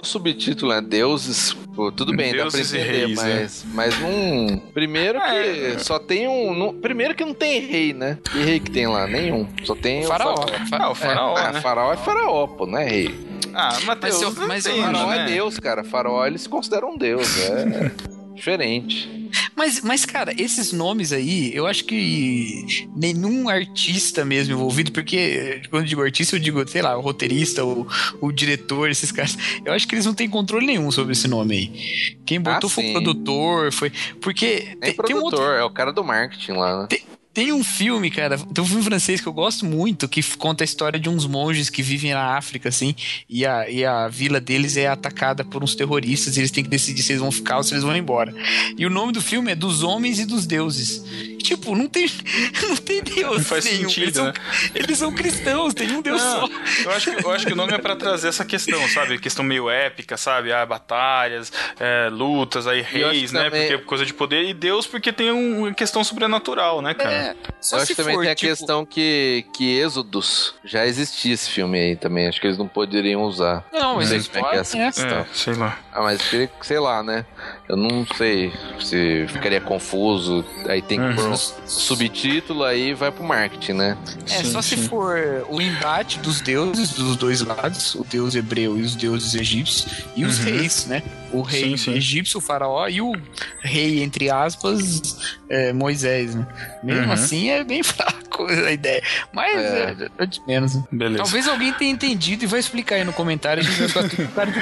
[0.01, 3.71] O subtítulo é Deuses, pô, tudo bem, Deuses dá pra entender, reis, mas, né?
[3.73, 4.57] mas um.
[4.73, 5.77] Primeiro que é.
[5.77, 6.55] só tem um.
[6.55, 8.17] No, primeiro que não tem rei, né?
[8.31, 9.05] Que rei que tem lá?
[9.05, 9.47] Nenhum.
[9.63, 10.33] Só tem faraó.
[10.33, 10.87] o faraó.
[10.87, 11.37] Ah, o faraó.
[11.37, 11.49] É, né?
[11.49, 13.15] ah, faraó é faraó, pô, não é rei.
[13.53, 15.23] Ah, Mateus, mas, mas o faraó é né?
[15.23, 15.83] é Deus, cara.
[15.83, 17.39] Faraó eles consideram um Deus.
[17.39, 17.91] É
[18.33, 19.20] diferente.
[19.55, 25.83] Mas, mas, cara, esses nomes aí, eu acho que nenhum artista mesmo envolvido, porque quando
[25.83, 27.87] eu digo artista, eu digo, sei lá, o roteirista, o,
[28.19, 31.55] o diretor, esses caras, eu acho que eles não têm controle nenhum sobre esse nome
[31.55, 32.17] aí.
[32.25, 33.91] Quem botou ah, foi o produtor, foi.
[34.21, 34.75] Porque.
[34.79, 35.43] Nem tem, produtor, tem um outro...
[35.43, 36.87] é o cara do marketing lá, né?
[36.87, 37.01] Tem,
[37.33, 40.65] tem um filme, cara, tem um filme francês que eu gosto muito, que conta a
[40.65, 42.93] história de uns monges que vivem na África, assim,
[43.29, 46.69] e a, e a vila deles é atacada por uns terroristas, e eles têm que
[46.69, 48.33] decidir se eles vão ficar ou se eles vão embora.
[48.77, 51.03] E o nome do filme é Dos Homens e dos Deuses.
[51.41, 52.05] Tipo, não tem,
[52.67, 53.89] não tem Deus não faz nenhum.
[53.89, 54.33] Sentido, eles, são, né?
[54.75, 56.49] eles são cristãos, tem um Deus não, só.
[56.83, 59.17] Eu acho, que, eu acho que o nome é para trazer essa questão, sabe?
[59.17, 60.51] Questão meio épica, sabe?
[60.51, 63.45] Ah, batalhas, é, lutas, aí reis, né?
[63.45, 63.61] Também...
[63.61, 67.11] Porque é coisa de poder, e Deus porque tem uma questão sobrenatural, né, cara?
[67.11, 67.20] É,
[67.59, 68.49] só eu acho também for, tem a tipo...
[68.49, 72.27] questão que, que Êxodos já existia esse filme aí também.
[72.27, 73.65] Acho que eles não poderiam usar.
[73.71, 74.85] Não, mas não sei como é que é essa é.
[74.85, 75.19] questão.
[75.19, 75.79] É, sei lá.
[75.91, 76.21] Ah, mas
[76.61, 77.25] sei lá, né?
[77.71, 80.43] Eu não sei se ficaria confuso.
[80.67, 81.15] Aí tem que uhum.
[81.15, 83.97] pôr um subtítulo, aí vai pro marketing, né?
[84.25, 84.75] É, sim, só sim.
[84.75, 89.33] se for o embate dos deuses dos dois lados, o deus hebreu e os deuses
[89.35, 90.43] egípcios, e os uhum.
[90.43, 91.01] reis, né?
[91.31, 93.13] O rei sim, egípcio, o faraó, e o
[93.61, 96.45] rei, entre aspas, é, Moisés, né?
[96.83, 97.11] Mesmo uhum.
[97.13, 99.01] assim, é bem fraco a ideia.
[99.31, 100.75] Mas é, é, é de menos.
[100.75, 100.83] Né?
[100.91, 101.23] Beleza.
[101.23, 103.63] Talvez alguém tenha entendido e vai explicar aí no comentário.
[103.63, 104.59] A gente vai ficar tudo cara de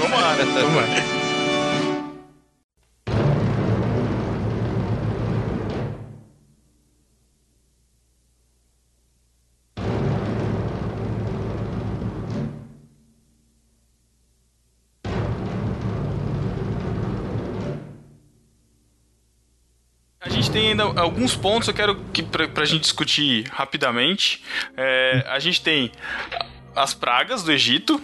[0.00, 0.34] Vamos lá,
[20.74, 24.42] ainda alguns pontos eu quero que pra, pra gente discutir rapidamente.
[24.76, 25.90] É, a gente tem
[26.74, 28.00] as pragas do Egito,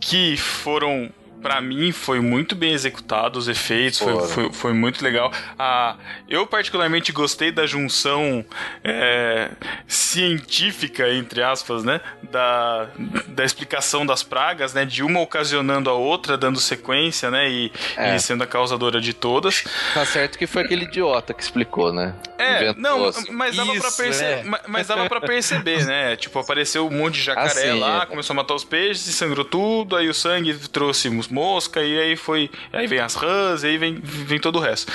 [0.00, 1.10] que foram
[1.44, 5.30] para mim foi muito bem executado os efeitos, foi, foi, foi, muito legal.
[5.58, 8.42] Ah, eu particularmente gostei da junção
[8.82, 9.50] é,
[9.86, 12.00] científica, entre aspas, né?
[12.22, 12.88] Da,
[13.28, 14.86] da explicação das pragas, né?
[14.86, 17.50] De uma ocasionando a outra, dando sequência, né?
[17.50, 18.16] E, é.
[18.16, 19.64] e sendo a causadora de todas.
[19.92, 22.14] Tá certo que foi aquele idiota que explicou, né?
[22.38, 23.30] É, Inventou não, assim.
[23.30, 24.24] mas dava, Isso, pra perce...
[24.24, 24.44] é.
[24.66, 26.16] mas dava pra perceber, né?
[26.24, 28.06] Tipo, apareceu um monte de jacaré assim, lá, é.
[28.06, 32.50] começou a matar os peixes, sangrou tudo, aí o sangue trouxe mosca, e aí foi.
[32.72, 34.92] Aí vem as rãs, e aí vem, vem todo o resto.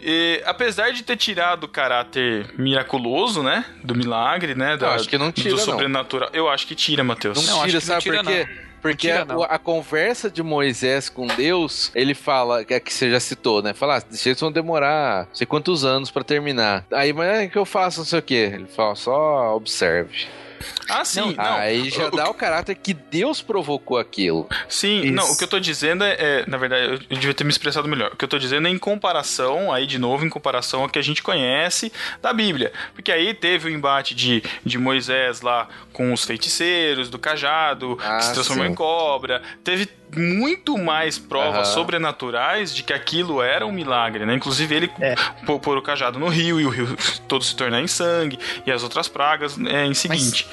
[0.00, 3.64] E, apesar de ter tirado o caráter miraculoso, né?
[3.82, 4.76] Do milagre, né?
[4.76, 5.50] Da, eu acho que não tira.
[5.50, 6.30] Do sobrenatural.
[6.32, 6.38] Não.
[6.38, 7.46] Eu acho que tira, Matheus.
[7.46, 8.48] Não, não tira, sabe por quê?
[8.80, 13.18] Porque a, a, conversa de Moisés com Deus, ele fala, que, é que você já
[13.18, 13.74] citou, né?
[13.74, 16.86] Fala, ah, vocês vão demorar não sei quantos anos para terminar.
[16.92, 18.52] Aí, mas o que eu faço, não sei o quê.
[18.54, 20.26] Ele fala, só observe.
[20.88, 21.20] Ah, sim.
[21.20, 21.56] Não, não.
[21.56, 24.48] Aí já o, dá o caráter que Deus provocou aquilo.
[24.68, 25.12] Sim, Isso.
[25.12, 27.88] não, o que eu tô dizendo é, é, na verdade, eu devia ter me expressado
[27.88, 28.12] melhor.
[28.12, 30.98] O que eu tô dizendo é em comparação, aí de novo, em comparação ao que
[30.98, 31.92] a gente conhece
[32.22, 32.72] da Bíblia.
[32.94, 38.18] Porque aí teve o embate de, de Moisés lá com os feiticeiros, do cajado, ah,
[38.18, 38.72] que se transformou sim.
[38.72, 39.42] em cobra.
[39.64, 41.74] Teve muito mais provas Aham.
[41.74, 44.34] sobrenaturais de que aquilo era um milagre, né?
[44.34, 45.14] Inclusive ele É.
[45.46, 46.96] pô- pôr o cajado no rio e o rio
[47.28, 50.46] todo se tornar em sangue e as outras pragas é, em seguinte.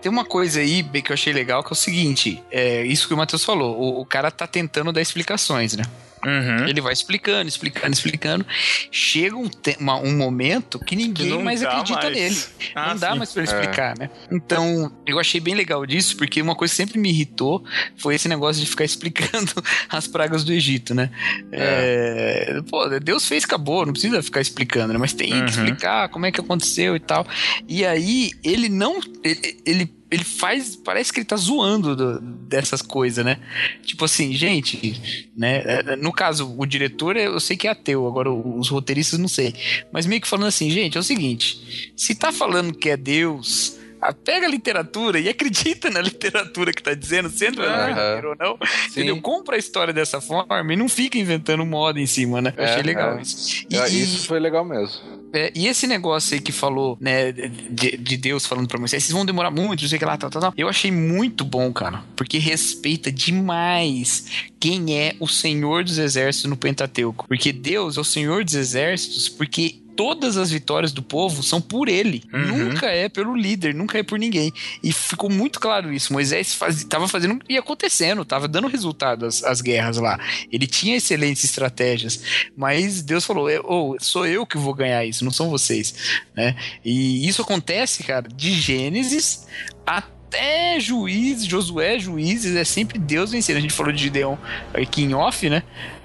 [0.00, 3.08] Tem uma coisa aí bem que eu achei legal que é o seguinte: é isso
[3.08, 3.78] que o Matheus falou.
[3.78, 5.84] O, o cara tá tentando dar explicações, né?
[6.26, 6.68] Uhum.
[6.68, 8.46] Ele vai explicando, explicando, explicando.
[8.90, 9.48] Chega um,
[9.80, 12.14] uma- um momento que ninguém mais acredita mais.
[12.16, 12.36] nele.
[12.74, 13.18] Ah, não dá sim.
[13.18, 14.10] mais pra ele explicar, né?
[14.30, 17.64] Então, eu achei bem legal disso, porque uma coisa que sempre me irritou
[17.96, 19.52] foi esse negócio de ficar explicando
[19.88, 21.10] as pragas do Egito, né?
[21.52, 24.98] É, pô, Deus fez, acabou, não precisa ficar explicando, né?
[24.98, 25.44] Mas tem Uhum.
[25.46, 27.26] que explicar como é que aconteceu e tal.
[27.68, 29.00] E aí, ele não.
[29.22, 30.76] Ele, ele, ele faz.
[30.76, 33.38] Parece que ele tá zoando do- dessas coisas, né?
[33.82, 35.62] Tipo assim, gente, né?
[35.64, 39.54] é, No caso, o diretor eu sei que é ateu, agora os roteiristas não sei.
[39.92, 43.76] Mas meio que falando assim, gente, é o seguinte: se tá falando que é Deus.
[44.08, 47.86] Ah, Pega a literatura e acredita na literatura que tá dizendo, sendo ela Aham.
[47.86, 48.58] verdadeira ou não.
[48.90, 49.20] Entendeu?
[49.20, 52.52] Compra a história dessa forma e não fica inventando moda em cima, né?
[52.56, 53.22] Eu É, achei legal é.
[53.22, 53.64] isso.
[53.70, 55.00] E, É, e- Isso foi legal mesmo.
[55.32, 59.12] é, e esse negócio aí que falou, né, de, de Deus falando pra Moisés, vocês
[59.12, 60.54] vão demorar muito, não sei o que lá, tal, tal, tal.
[60.56, 64.26] Eu achei muito bom, cara, porque respeita demais
[64.60, 67.26] quem é o Senhor dos Exércitos no Pentateuco.
[67.28, 71.88] Porque Deus é o Senhor dos Exércitos, porque todas as vitórias do povo são por
[71.88, 72.22] ele.
[72.32, 72.70] Uhum.
[72.70, 74.52] Nunca é pelo líder, nunca é por ninguém.
[74.82, 76.12] E ficou muito claro isso.
[76.12, 80.18] Moisés faz, tava fazendo e acontecendo, tava dando resultado as, as guerras lá.
[80.50, 82.22] Ele tinha excelentes estratégias,
[82.56, 85.94] mas Deus falou: "Eu- "Oh, sou eu que vou ganhar isso, não são vocês",
[86.36, 86.56] né?
[86.84, 89.46] E isso acontece, cara, de Gênesis
[89.86, 93.58] até Juízes, Josué, Juízes, é sempre Deus vencendo.
[93.58, 94.36] A gente falou de Gideon
[94.72, 95.62] aqui em off, né?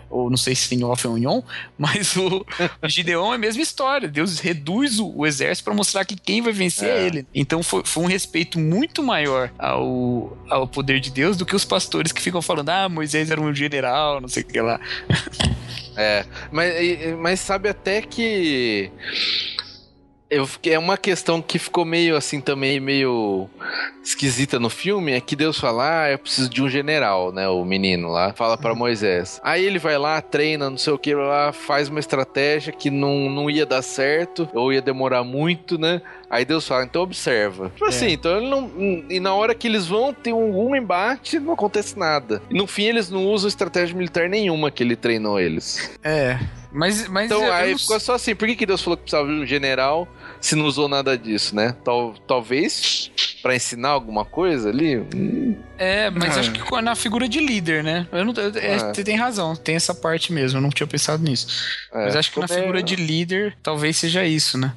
[0.09, 1.43] Ou não sei se em off ou em on,
[1.77, 2.45] mas o
[2.87, 4.07] Gideon é a mesma história.
[4.07, 7.05] Deus reduz o, o exército para mostrar que quem vai vencer é, É.
[7.05, 7.27] ele.
[7.33, 11.63] Então foi, foi um respeito muito maior ao, ao poder de Deus do que os
[11.65, 14.79] pastores que ficam falando: ah, Moisés era um general, não sei o que lá.
[15.95, 16.73] É, mas,
[17.19, 18.89] mas sabe até que
[20.29, 23.49] eu fiquei- é uma questão que ficou meio assim também meio
[24.03, 27.63] esquisita no filme é que Deus fala, ah, eu preciso de um general, né, o
[27.65, 29.39] menino lá, fala pra Moisés.
[29.43, 33.29] Aí ele vai lá, treina, não sei o que lá, faz uma estratégia que não,
[33.29, 36.01] não ia dar certo ou ia demorar muito, né?
[36.29, 37.69] Aí Deus fala, então observa.
[37.69, 38.71] Tipo assim, então ele não.
[39.09, 42.41] E na hora que eles vão ter um, um embate, não acontece nada.
[42.49, 45.91] E no fim, eles não usam estratégia militar nenhuma que ele treinou eles.
[46.03, 46.39] É.
[46.71, 49.27] Mas, mas Então aí não ficou só assim, por que, que Deus falou que precisava
[49.27, 50.07] de um general
[50.41, 51.75] se não usou nada disso, né?
[51.83, 54.97] Tal, talvez pra ensinar alguma coisa ali?
[55.15, 56.39] Hum, É, mas É.
[56.41, 58.05] acho que na figura de líder, né?
[58.11, 58.79] Eu não, eu- é, É.
[58.93, 61.47] Você tem razão, tem essa parte mesmo, eu não tinha pensado nisso.
[61.93, 64.73] é, mas acho que na ficou figura meio- de líder, talvez seja isso, né?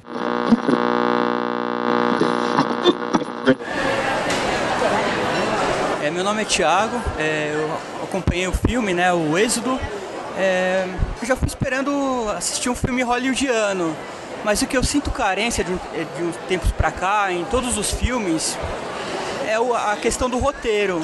[6.01, 9.79] É, meu nome é Thiago, é, eu acompanhei o filme, né, o Êxodo.
[10.37, 10.85] É,
[11.21, 11.91] eu já fui esperando
[12.35, 13.95] assistir um filme hollywoodiano,
[14.43, 15.79] mas o que eu sinto carência de, um-
[16.17, 18.57] de uns tempos pra cá, em todos os filmes,
[19.47, 21.01] é a questão do roteiro.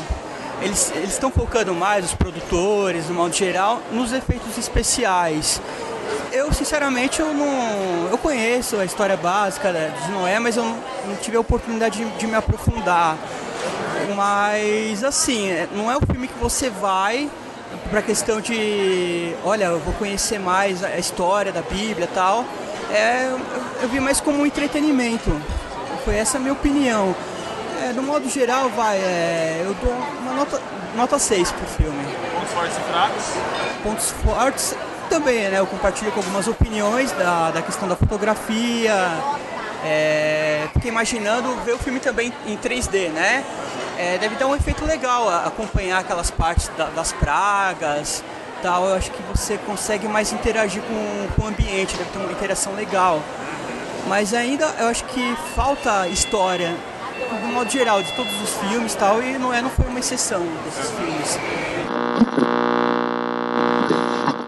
[0.61, 5.61] Eles estão focando mais, os produtores, no modo geral, nos efeitos especiais.
[6.33, 8.07] Eu, sinceramente, eu não.
[8.11, 9.71] Eu conheço a história básica
[10.05, 13.15] de Noé, mas eu não, tive a oportunidade de, de me aprofundar.
[14.15, 17.29] Mas, assim, é- não é o filme que você vai
[17.89, 19.33] pra questão de.
[19.45, 22.43] Olha, eu vou conhecer mais a história da Bíblia e tal.
[22.91, 23.31] É,
[23.81, 25.29] eu, vi mais como um entretenimento.
[26.03, 27.15] Foi essa a minha opinião.
[27.83, 30.61] É, no modo geral, vai, é, eu dou uma nota,
[30.95, 32.03] nota 6 pro filme.
[32.33, 33.23] Pontos fortes e fracos.
[33.83, 34.75] Pontos fortes
[35.09, 35.59] também, né?
[35.59, 38.95] Eu compartilho com algumas opiniões da, da questão da fotografia.
[39.85, 43.43] É, fiquei imaginando ver o filme também em 3D, né?
[43.97, 48.23] É, deve dar um efeito legal acompanhar aquelas partes da- das pragas
[48.61, 48.87] tal.
[48.87, 52.73] Eu acho que você consegue mais interagir com, com o ambiente, deve ter uma interação
[52.75, 53.21] legal.
[54.07, 56.75] Mas ainda eu acho que falta história,
[57.29, 60.41] de modo geral, de todos os filmes tal, e não, é, não foi uma exceção
[60.65, 61.39] desses filmes.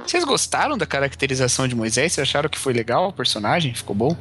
[0.05, 2.13] Vocês gostaram da caracterização de Moisés?
[2.13, 3.73] Vocês acharam que foi legal o personagem?
[3.73, 4.17] Ficou bom?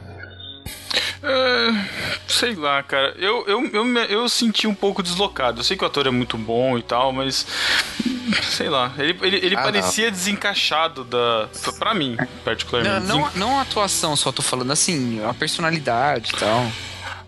[1.22, 1.84] É,
[2.26, 3.14] sei lá, cara.
[3.18, 5.60] Eu, eu, eu, eu senti um pouco deslocado.
[5.60, 7.46] Eu sei que o ator é muito bom e tal, mas.
[8.42, 8.92] Sei lá.
[8.98, 11.48] Ele, ele, ele Ah, parecia desencaixado da.
[11.78, 13.06] Pra mim, Não, particularmente.
[13.06, 16.66] não, não a atuação, só tô falando assim, a personalidade e tal.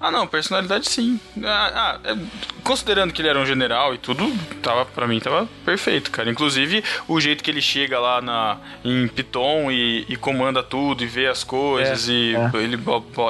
[0.05, 1.21] Ah, não, personalidade sim.
[1.45, 2.17] Ah, ah, é,
[2.65, 4.29] considerando que ele era um general e tudo,
[4.61, 6.29] tava, pra mim tava perfeito, cara.
[6.29, 11.07] Inclusive, o jeito que ele chega lá na, em Piton e, e comanda tudo e
[11.07, 12.51] vê as coisas É, e é.
[12.59, 12.79] ele,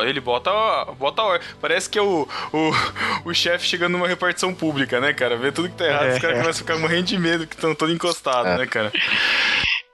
[0.08, 0.50] ele bota,
[0.98, 1.46] bota a ordem.
[1.60, 2.70] Parece que é o, o,
[3.28, 5.36] o chefe chegando numa repartição pública, né, cara?
[5.36, 6.40] Vê tudo que tá errado, É, os caras é.
[6.40, 8.56] começam a ficar morrendo de medo que estão todos encostados, É.
[8.56, 8.90] né, cara?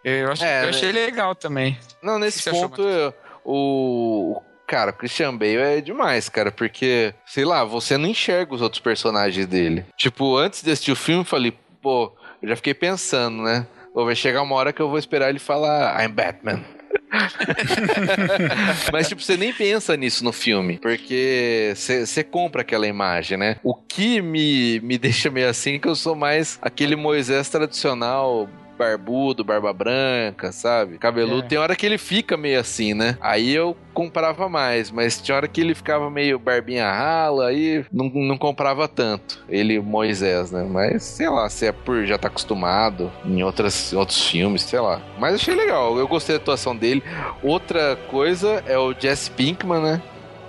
[0.04, 1.76] Eu, acho, É, eu achei legal também.
[2.00, 3.12] Não, nesse achou, ponto, eu-
[3.44, 4.40] o.
[4.68, 9.46] Cara, Christian Bale é demais, cara, porque, sei lá, você não enxerga os outros personagens
[9.46, 9.86] dele.
[9.96, 12.12] Tipo, antes de assistir o filme, eu falei, pô,
[12.42, 13.66] eu já fiquei pensando, né?
[13.94, 16.62] Pô, vai chegar uma hora que eu vou esperar ele falar I'm Batman.
[18.92, 23.56] Mas, tipo, você nem pensa nisso no filme, porque você compra aquela imagem, né?
[23.62, 28.46] O que me, me deixa meio assim que eu sou mais aquele Moisés tradicional.
[28.78, 30.98] Barbudo, barba branca, sabe?
[30.98, 31.44] Cabeludo.
[31.44, 31.48] É.
[31.48, 33.18] Tem hora que ele fica meio assim, né?
[33.20, 38.08] Aí eu comprava mais, mas tinha hora que ele ficava meio barbinha rala, aí não,
[38.08, 39.44] não comprava tanto.
[39.48, 40.64] Ele, Moisés, né?
[40.68, 45.02] Mas sei lá, se é por já tá acostumado em outras, outros filmes, sei lá.
[45.18, 47.02] Mas achei legal, eu gostei da atuação dele.
[47.42, 50.02] Outra coisa é o Jesse Pinkman, né?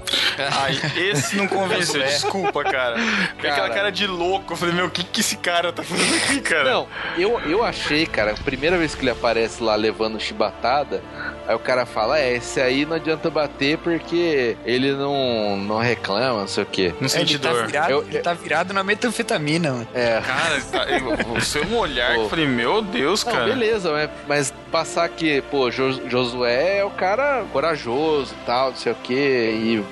[0.64, 2.96] Aí, esse não convenceu, desculpa, cara.
[2.96, 3.74] Com aquela Cara.
[3.74, 6.64] cara de louco, eu falei, meu, o que, que esse cara tá fazendo aqui, cara?
[6.72, 6.88] Não,
[7.18, 11.04] eu, eu achei, cara, a primeira vez que ele aparece lá levando chibatada,
[11.50, 16.42] aí o cara fala, é, esse aí não adianta bater porque ele não, não reclama,
[16.42, 16.94] não sei o quê.
[17.02, 19.88] No É, ele, tá virado, Eu- ele tá virado na metanfetamina, mano.
[19.94, 20.22] É.
[20.22, 23.46] Cara, tá- eu- o seu olhar, que eu falei, meu Deus, Não, cara.
[23.46, 28.76] beleza, mas, mas passar que, pô, Jo- Josué é o cara corajoso e tal, não
[28.78, 29.52] sei o quê.
[29.56, 29.84] E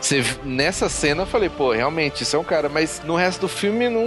[0.00, 3.48] você, nessa cena eu falei, pô, realmente, isso é um cara, mas no resto do
[3.48, 4.04] filme não,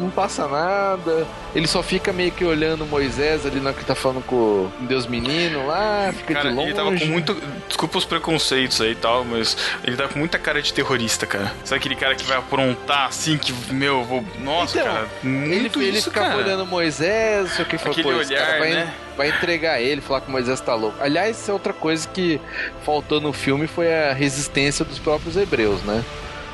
[0.00, 1.26] não passa nada.
[1.54, 4.72] Ele só fica meio que olhando Moisés ali na hora que tá falando com o
[4.80, 6.68] Deus menino lá, fica Cara, longe.
[6.68, 7.34] ele tava com muito.
[7.66, 11.52] Desculpa os preconceitos aí e tal, mas ele tava com muita cara de terrorista, cara.
[11.64, 14.24] Sabe aquele cara que vai aprontar assim, que, meu, vou.
[14.40, 15.08] Nossa, Então, cara.
[15.22, 15.30] Ele,
[15.60, 16.38] Muito ele isso, ficava cara.
[16.40, 18.94] olhando Moisés, o que falou, Aquele pô, olhar, vai, né?
[19.16, 20.96] vai entregar ele, falar que Moisés tá louco.
[21.00, 22.40] Aliás, isso é outra coisa que
[22.84, 26.04] faltou no filme foi a resistência dos próprios hebreus, né?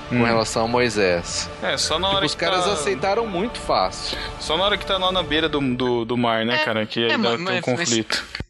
[0.08, 0.24] Com Hum.
[0.24, 1.48] relação a Moisés.
[1.62, 2.72] É, só na hora Tipo, os que caras tá...
[2.74, 4.18] aceitaram muito fácil.
[4.38, 6.84] Só na hora que tá lá na beira do, do, do mar, né, É, cara?
[6.84, 8.22] Que aí é, dá, mas- tem um mas- conflito.
[8.32, 8.43] Mas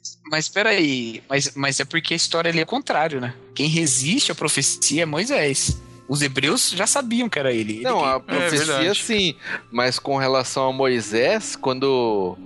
[0.48, 3.34] peraí, mas, mas é porque a história ali é contrário, né?
[3.54, 5.80] Quem resiste à profecia é Moisés.
[6.08, 7.74] Os hebreus já sabiam que era ele.
[7.74, 9.02] Ele Não, a profecia verdade.
[9.02, 9.34] sim,
[9.70, 12.36] mas com relação a Moisés, quando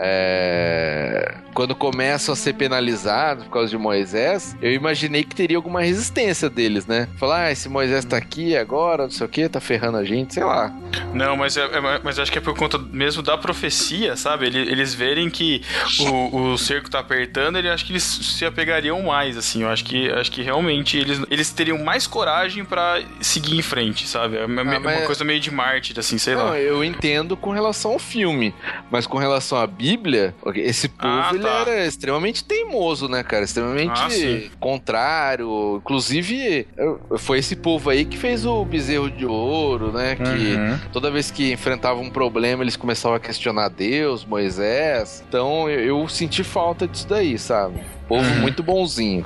[0.00, 5.80] é, quando começam a ser penalizados por causa de Moisés, eu imaginei que teria alguma
[5.80, 7.08] resistência deles, né?
[7.16, 10.34] Falar, ah, esse Moisés tá aqui agora, não sei o que, tá ferrando a gente,
[10.34, 10.72] sei lá.
[11.12, 14.46] Não, mas, é, é- mas acho que é por conta mesmo da profecia, sabe?
[14.46, 15.62] Ele- Eles verem que
[16.00, 19.62] o, o cerco tá apertando, ele acho que eles se apegariam mais, assim.
[19.62, 24.06] Eu acho que, acho que realmente eles, eles teriam mais coragem pra seguir em frente,
[24.06, 24.36] sabe?
[24.36, 26.58] É uma, Ah, mas- uma coisa meio de mártir, assim, sei Não, lá.
[26.60, 28.54] eu entendo com relação ao filme,
[28.90, 29.87] mas com relação à Bíblia,
[30.56, 31.48] esse povo Ah, ele tá.
[31.60, 33.44] era extremamente teimoso, né, cara?
[33.44, 35.76] Extremamente Ah, contrário.
[35.78, 36.66] Inclusive,
[37.18, 40.16] foi esse povo aí que fez o bezerro de ouro, né?
[40.16, 40.78] Que Uhum.
[40.92, 45.22] toda vez que enfrentavam um problema, eles começavam a questionar Deus, Moisés.
[45.28, 47.80] Então eu, eu senti falta disso daí, sabe?
[48.08, 48.40] Povo Uhum.
[48.40, 49.24] muito bonzinho.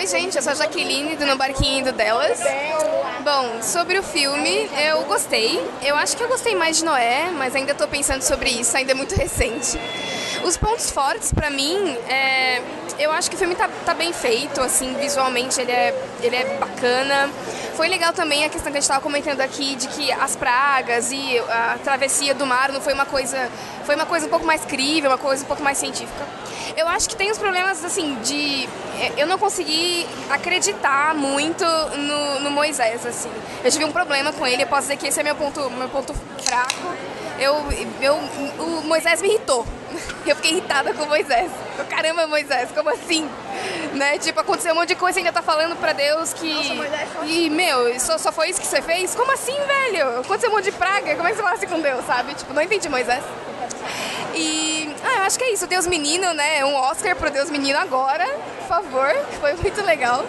[0.00, 2.40] Oi, gente, eu sou a Jaqueline do No Barquinho Indo Delas.
[3.22, 5.62] Bom, sobre o filme, eu gostei.
[5.82, 8.92] Eu acho que eu gostei mais de Noé, mas ainda tô pensando sobre isso, ainda
[8.92, 9.78] é muito recente.
[10.42, 11.76] Os pontos fortes pra mim,
[12.08, 12.62] é,
[12.98, 16.58] eu acho que o filme tá, tá bem feito, assim, visualmente ele é, ele é
[16.58, 17.30] bacana.
[17.74, 21.10] Foi legal também a questão que a gente tava comentando aqui de que as pragas
[21.12, 23.48] e a travessia do mar não foi uma coisa,
[23.84, 26.26] foi uma coisa um pouco mais crível, uma coisa um pouco mais científica.
[26.76, 28.68] Eu acho que tem os problemas, assim, de.
[29.00, 33.30] é, Eu não consegui acreditar muito no, no Moisés, assim.
[33.64, 35.88] Eu tive um problema com ele, eu posso dizer que esse é meu ponto, meu
[35.88, 36.94] ponto fraco.
[37.38, 37.56] Eu,
[38.00, 38.14] eu,
[38.58, 39.66] o Moisés me irritou.
[40.26, 41.50] Eu fiquei irritada com o Moisés.
[41.88, 43.28] Caramba, Moisés, como assim?
[43.94, 44.18] Né?
[44.18, 46.80] Tipo, aconteceu um monte de coisa e ainda tá falando pra Deus que.
[47.26, 49.14] E, meu, só, só foi isso que você fez?
[49.14, 50.20] Como assim, velho?
[50.20, 52.34] Aconteceu um monte de praga, como é que você fala assim com Deus, sabe?
[52.34, 53.22] Tipo, não entendi Moisés.
[54.34, 56.64] E ah, eu acho que é isso, Deus Menino, né?
[56.64, 58.26] Um Oscar pro Deus Menino agora,
[58.58, 60.24] por favor, que foi muito legal.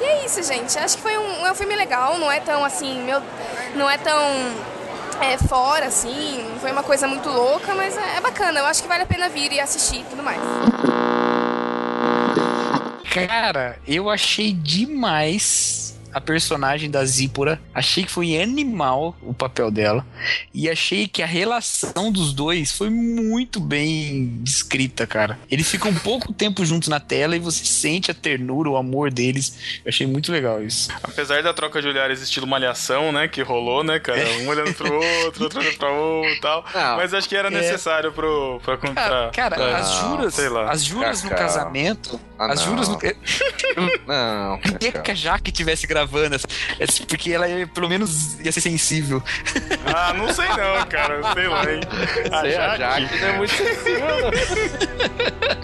[0.00, 0.78] E é isso, gente.
[0.78, 3.22] Acho que foi um, é um filme legal, não é tão assim, meu,
[3.74, 4.20] não é tão
[5.20, 8.60] é, fora assim, foi uma coisa muito louca, mas é, é bacana.
[8.60, 10.40] Eu acho que vale a pena vir e assistir e tudo mais.
[13.12, 17.60] Cara, eu achei demais a personagem da Zípora.
[17.74, 20.04] Achei que foi animal o papel dela.
[20.52, 25.38] E achei que a relação dos dois foi muito bem descrita, cara.
[25.50, 29.80] Eles ficam pouco tempo juntos na tela e você sente a ternura, o amor deles.
[29.84, 30.90] Eu achei muito legal isso.
[31.02, 34.22] Apesar da troca de olhares estilo malhação, né, que rolou, né, cara?
[34.42, 36.64] Um olhando pro outro, outro olhando pra outro e tal.
[36.74, 37.50] Não, Mas acho que era é.
[37.50, 39.30] necessário pro, pra Cara, contar.
[39.32, 40.70] cara, Não, as juras, sei lá.
[40.70, 42.66] as juras no casamento, Ah, as não.
[42.66, 42.98] juras no
[44.06, 45.02] Não, queria Cacau.
[45.04, 46.48] que a Jaque estivesse gravando, essa-
[47.06, 49.22] porque ela ia, pelo menos ia ser sensível.
[49.94, 51.20] Ah, não sei não, cara.
[51.34, 51.80] Sei lá, hein.
[52.40, 53.02] Sei, a Jaque.
[53.06, 54.30] Jaque não é muito sensível, não.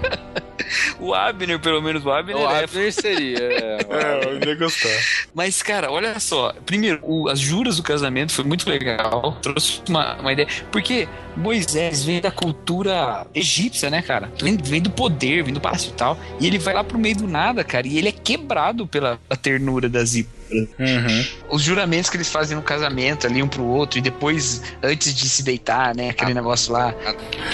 [1.00, 3.38] O Abner, pelo menos o Abner, O é Abner seria.
[3.38, 4.88] é, É, eu ia gostar.
[5.34, 6.52] Mas, cara, olha só.
[6.66, 9.36] Primeiro, o- as juras do casamento foi muito legal.
[9.42, 10.48] Trouxe uma, uma ideia.
[10.72, 14.30] Porque Moisés vem da cultura egípcia, né, cara?
[14.40, 16.18] Vem, vem do poder, vem do palácio e tal.
[16.40, 17.86] E ele vai lá pro meio do nada, cara.
[17.86, 20.38] E ele é quebrado pela ternura da Zípora.
[20.50, 21.24] Uhum.
[21.50, 23.98] Os juramentos que eles fazem no casamento ali um pro outro.
[23.98, 26.10] E depois, antes de se deitar, né?
[26.10, 26.92] Aquele negócio lá.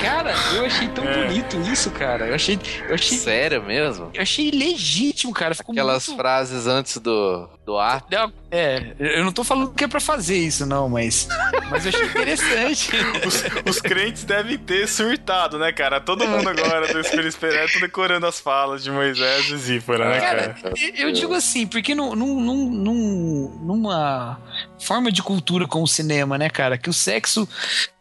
[0.03, 1.27] Cara, eu achei tão É.
[1.27, 2.27] bonito isso, cara.
[2.27, 2.59] Eu achei.
[2.89, 3.19] Eu achei.
[3.19, 4.11] Sério mesmo?
[4.15, 5.55] Eu achei legítimo, cara.
[5.55, 6.19] Ficou Aquelas muito...
[6.21, 8.07] frases antes do, do ato.
[8.11, 11.29] Não, É, eu não tô falando que é pra fazer isso, não, mas.
[11.71, 12.91] Mas eu achei interessante.
[13.27, 13.43] Os,
[13.77, 16.01] os crentes devem ter surtado, né, cara?
[16.01, 20.21] Todo mundo agora do Espírito Esperado tá decorando as falas de Moisés e Zípora, né,
[20.21, 20.49] cara?
[20.61, 24.39] Cara, eu digo assim, porque num, num, num- num- numa
[24.81, 27.49] forma de cultura como o cinema, né, cara, que o sexo,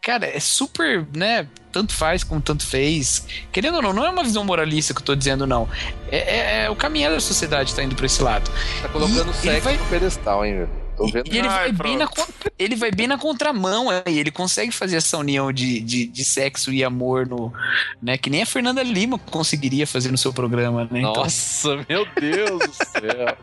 [0.00, 3.26] cara, é super, né, tanto faz como tanto fez.
[3.52, 5.68] Querendo ou não, não é uma visão moralista que eu tô dizendo, não.
[6.10, 8.50] É, é- é o caminhar da sociedade tá indo pra esse lado.
[8.82, 10.84] Tá colocando E ele sexo vai- no pedestal, hein, velho?
[10.96, 11.26] Tô vendo.
[11.26, 12.08] E ele Ai, vai, bem na,
[12.56, 16.72] ele vai bem na contramão aí, ele consegue fazer essa união de, de, de sexo
[16.72, 17.52] e amor no,
[18.00, 21.00] né, que nem a Fernanda Lima conseguiria fazer no seu programa, né?
[21.00, 23.36] Então, Nossa, meu Deus do céu.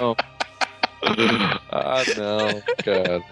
[0.00, 0.16] Não.
[1.70, 3.22] Ah, não, cara.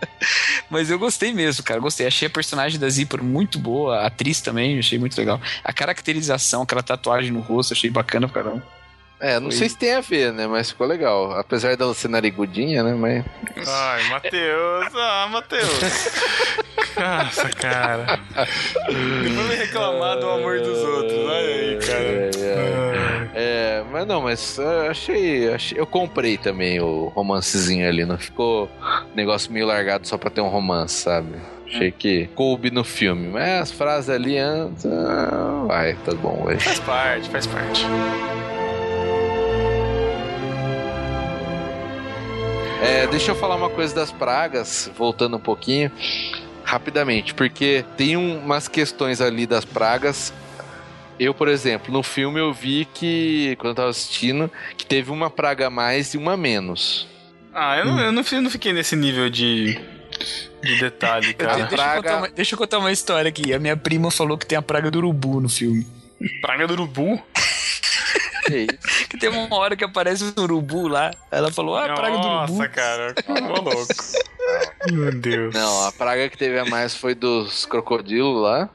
[0.69, 1.81] Mas eu gostei mesmo, cara.
[1.81, 2.07] Gostei.
[2.07, 3.99] Achei a personagem da Zipper muito boa.
[3.99, 5.41] A atriz também, achei muito legal.
[5.63, 8.63] A caracterização, aquela tatuagem no rosto, achei bacana pra caramba.
[9.21, 9.59] É, não Foi.
[9.59, 10.47] sei se tem a ver, né?
[10.47, 11.33] Mas ficou legal.
[11.33, 12.95] Apesar dela ser narigudinha, né?
[12.95, 13.25] Mas.
[13.67, 16.11] Ai, Matheus, ah, Matheus.
[16.97, 18.21] Nossa, cara.
[18.87, 21.19] Depois me reclamar do amor dos outros.
[21.19, 22.03] Olha aí, cara.
[22.03, 22.84] É, é.
[23.37, 28.05] É, mas não, mas eu achei, achei- Eu comprei também o romancezinho ali.
[28.05, 28.69] Não ficou
[29.15, 31.35] negócio meio largado só pra ter um romance, sabe?
[31.67, 33.27] Achei que coube no filme.
[33.29, 34.87] Mas as frases ali antes.
[34.87, 36.61] ah, vai, tá bom, vai.
[36.61, 37.85] Faz parte, faz parte.
[42.83, 45.91] É, deixa eu falar uma coisa das pragas, voltando um pouquinho,
[46.63, 50.33] rapidamente, porque tem um- umas questões ali das pragas.
[51.19, 55.31] Eu, por exemplo, no filme eu vi que, quando eu tava assistindo, que teve uma
[55.31, 57.07] praga a mais e uma a menos.
[57.53, 59.79] Ah, eu não, eu não, fi- não fiquei nesse nível de,
[60.63, 61.55] de detalhe, De- cara.
[61.55, 63.53] deixa, eu praga- contar uma, deixa eu contar uma história aqui.
[63.55, 65.87] A minha prima falou que tem a praga do urubu no filme.
[66.41, 67.23] Praga do urubu?
[68.49, 68.67] Que
[69.19, 71.13] tem uma hora que aparece um urubu lá.
[71.31, 72.53] Ela falou, ah, a praga do urubu.
[72.55, 73.15] Nossa, cara.
[73.29, 73.95] Ô, louco.
[74.91, 75.55] Meu Deus.
[75.55, 78.69] Não, a praga que teve a mais foi dos crocodilos lá.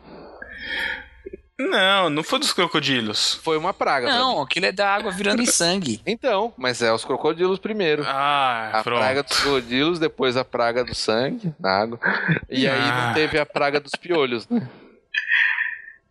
[1.60, 3.36] Não, não foi dos crocodilos.
[3.44, 4.08] Foi uma praga.
[4.08, 4.16] pra.
[4.18, 6.02] Não, aquilo é da água virando em sangue.
[6.06, 8.04] Então, mas é os crocodilos primeiro.
[8.08, 9.00] Ah, A pronto.
[9.00, 12.00] praga dos crocodilos, depois a praga do sangue na água.
[12.50, 13.08] E aí Ah.
[13.08, 14.68] não teve a praga dos piolhos, né?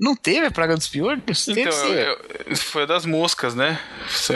[0.01, 1.45] Não teve a praga dos piolhos?
[1.45, 1.89] Teve Então, sim.
[1.93, 3.81] eu- eu- foi das moscas, né?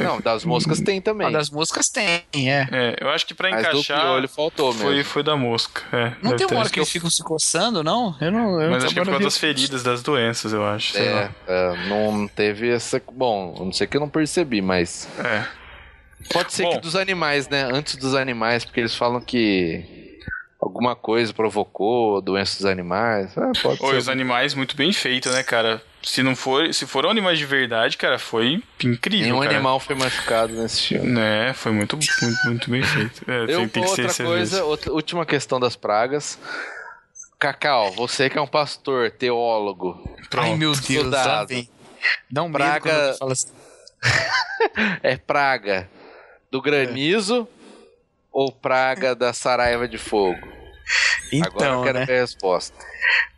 [0.02, 1.28] Não, das moscas tem também.
[1.28, 2.66] A das moscas tem, é.
[2.72, 5.10] É, eu acho que pra Mas do encaixar piolho faltou foi, mesmo.
[5.10, 5.82] foi da mosca.
[5.96, 8.16] É, Não tem uma hora que eles ficam se coçando, não?
[8.20, 8.60] Eu não.
[8.60, 10.94] Eu Mas acho que é por causa das feridas das doenças, eu acho.
[10.94, 11.30] Sei É, lá.
[11.46, 13.00] é, não teve essa.
[13.12, 15.08] Bom, não sei que eu não percebi, mas.
[15.24, 15.44] É.
[16.32, 16.70] Pode ser Bom.
[16.72, 17.68] que dos animais, né?
[17.72, 20.01] Antes dos animais, porque eles falam que
[20.62, 23.36] alguma coisa provocou a doença dos animais.
[23.36, 23.96] É, pode Oi, ser.
[23.96, 25.82] os animais muito bem feito, né, cara?
[26.04, 29.54] Se não for, se foram animais de verdade, cara, foi incrível, Nenhum cara.
[29.54, 31.06] animal foi machucado nesse filme.
[31.08, 33.22] Né, foi muito, muito, muito bem feito.
[33.30, 36.38] É, Eu, tem, tem que ser outra coisa, outra, última questão das pragas.
[37.38, 41.48] Cacau, você que é um pastor, teólogo, Ai, meu Deus, lá Estudado.
[41.48, 41.68] vem.
[42.30, 43.48] Dá um medo Praga- assim.
[45.02, 45.88] é praga
[46.50, 47.46] do granizo
[48.32, 50.38] ou praga da saraiva de fogo?
[50.40, 50.52] Agora
[51.32, 52.04] eu Então, quero né?
[52.06, 52.76] ver a resposta.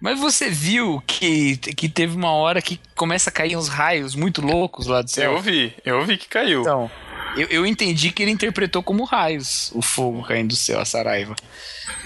[0.00, 4.40] Mas você viu que, que teve uma hora que começa a cair uns raios muito
[4.42, 5.32] loucos lá do céu?
[5.32, 6.62] Eu vi, eu vi que caiu.
[6.62, 6.90] Então,
[7.36, 11.34] eu, eu entendi que ele interpretou como raios o fogo caindo do céu, a Saraiva.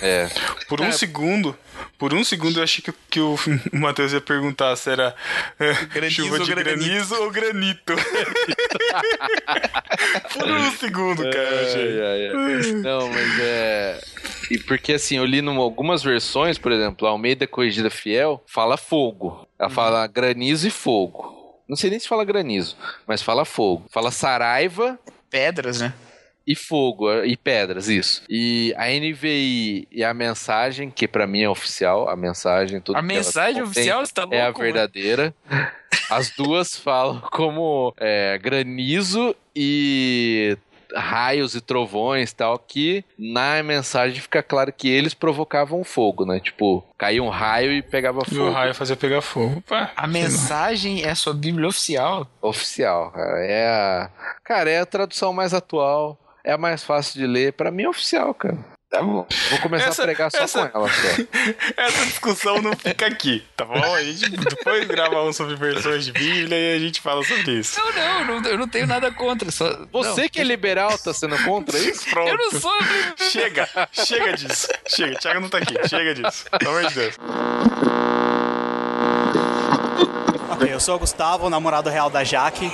[0.01, 0.29] É.
[0.68, 1.57] Por um segundo,
[1.99, 3.37] por um segundo eu achei que, que o
[3.72, 5.14] Matheus ia perguntar se era
[5.59, 6.85] é, Granizo chuva ou de granito.
[6.85, 7.95] granizo ou granito.
[10.33, 12.01] por um segundo, cara, eu achei.
[12.01, 12.72] Ai, ai, ai.
[12.72, 14.01] Não, mas é.
[14.51, 18.76] E porque assim, eu li em algumas versões, por exemplo, a Almeida Corrigida Fiel fala
[18.76, 19.47] fogo.
[19.59, 21.37] Ela fala granizo e fogo.
[21.68, 22.76] Não sei nem se fala granizo,
[23.07, 23.85] mas fala fogo.
[23.91, 24.99] Fala saraiva
[25.31, 25.93] Pedras, né?
[26.49, 28.22] e fogo e pedras, isso.
[28.26, 33.03] E a NVI e a mensagem, que pra mim é oficial, a mensagem, tudo A
[33.03, 34.59] mensagem oficial está louco, é a mano.
[34.59, 35.35] verdadeira.
[36.09, 40.57] As duas falam como é, granizo e
[40.95, 46.41] raios e trovões tal, que na mensagem fica claro que eles provocavam fogo, né?
[46.41, 48.51] Tipo, caía um raio e pegava E o fogo.
[48.51, 49.61] raio fazia pegar fogo.
[49.62, 52.26] Pá, A mensagem é a sua Bíblia oficial.
[52.41, 53.45] Oficial, cara.
[53.45, 54.11] É a...
[54.45, 57.53] Cara, é a tradução mais atual, é a mais fácil de ler.
[57.53, 58.59] Pra mim é oficial, cara.
[58.91, 59.26] Tá bom.
[59.51, 61.09] Vou começar Essa- a pregar só essa- com ela só.
[61.76, 63.74] Essa discussão não fica aqui, tá bom?
[63.95, 67.78] A gente depois grava um sobre versões de Bíblia e a gente fala sobre isso.
[67.78, 69.51] Não, não, não, eu não tenho nada contra.
[69.51, 72.09] Só, Você não, que é liberal tá sendo contra isso?
[72.11, 72.30] Pronto.
[72.30, 72.72] Eu não sou.
[73.30, 74.68] Chega, chega disso.
[74.86, 75.74] Chega, Thiago não tá aqui.
[75.86, 76.47] Chega disso.
[76.59, 77.14] Pelo amor de Deus.
[80.51, 82.72] Ok, eu sou o Gustavo, o namorado real da Jaque.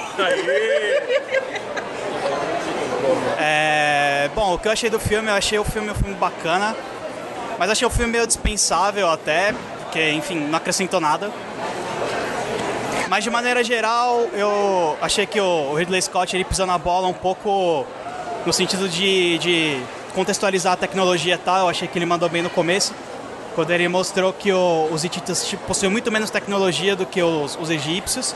[3.39, 6.75] É, bom, o que eu achei do filme, eu achei o filme um filme bacana,
[7.59, 11.31] mas achei o filme meio dispensável até, porque, enfim, não acrescentou nada.
[13.09, 17.13] Mas de maneira geral, eu achei que o Ridley Scott ele pisou na bola um
[17.13, 17.87] pouco
[18.47, 19.81] no sentido de, de
[20.15, 21.61] contextualizar a tecnologia e tal.
[21.61, 22.93] Eu achei que ele mandou bem no começo,
[23.55, 27.57] quando ele mostrou que o- os hititas tipo, possuíam muito menos tecnologia do que os,
[27.61, 28.35] os egípcios.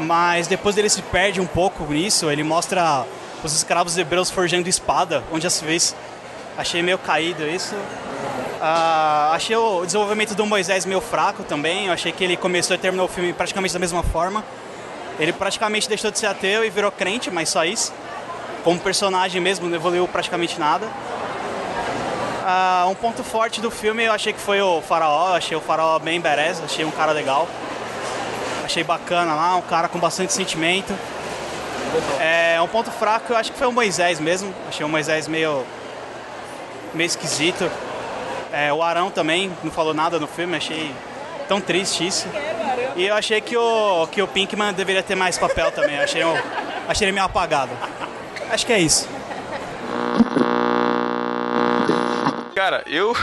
[0.00, 2.30] Mas depois ele se perde um pouco nisso.
[2.30, 3.04] Ele mostra
[3.46, 5.78] os escravos hebreus forjando espada, onde se vê.
[6.56, 7.74] Achei meio caído isso.
[8.60, 11.86] Ah, achei o desenvolvimento do Moisés meio fraco também.
[11.86, 14.44] Eu achei que ele começou e terminou o filme praticamente da mesma forma.
[15.18, 17.92] Ele praticamente deixou de ser ateu e virou crente, mas só isso.
[18.62, 20.88] Como personagem mesmo, não evoluiu praticamente nada.
[22.46, 25.30] Ah, um ponto forte do filme eu achei que foi o faraó.
[25.30, 27.48] Eu achei o faraó bem berez, achei um cara legal.
[28.64, 30.94] Achei bacana lá, um cara com bastante sentimento.
[32.20, 34.54] É, um ponto fraco eu acho que foi o Moisés mesmo.
[34.68, 35.64] Achei o Moisés meio,
[36.92, 37.70] meio esquisito.
[38.52, 40.94] É, o Arão também não falou nada no filme, achei
[41.48, 42.28] tão triste isso.
[42.96, 45.98] E eu achei que o, que o Pinkman deveria ter mais papel também.
[45.98, 46.22] Achei,
[46.88, 47.72] achei ele meio apagado.
[48.50, 49.08] Acho que é isso.
[52.54, 53.14] Cara, eu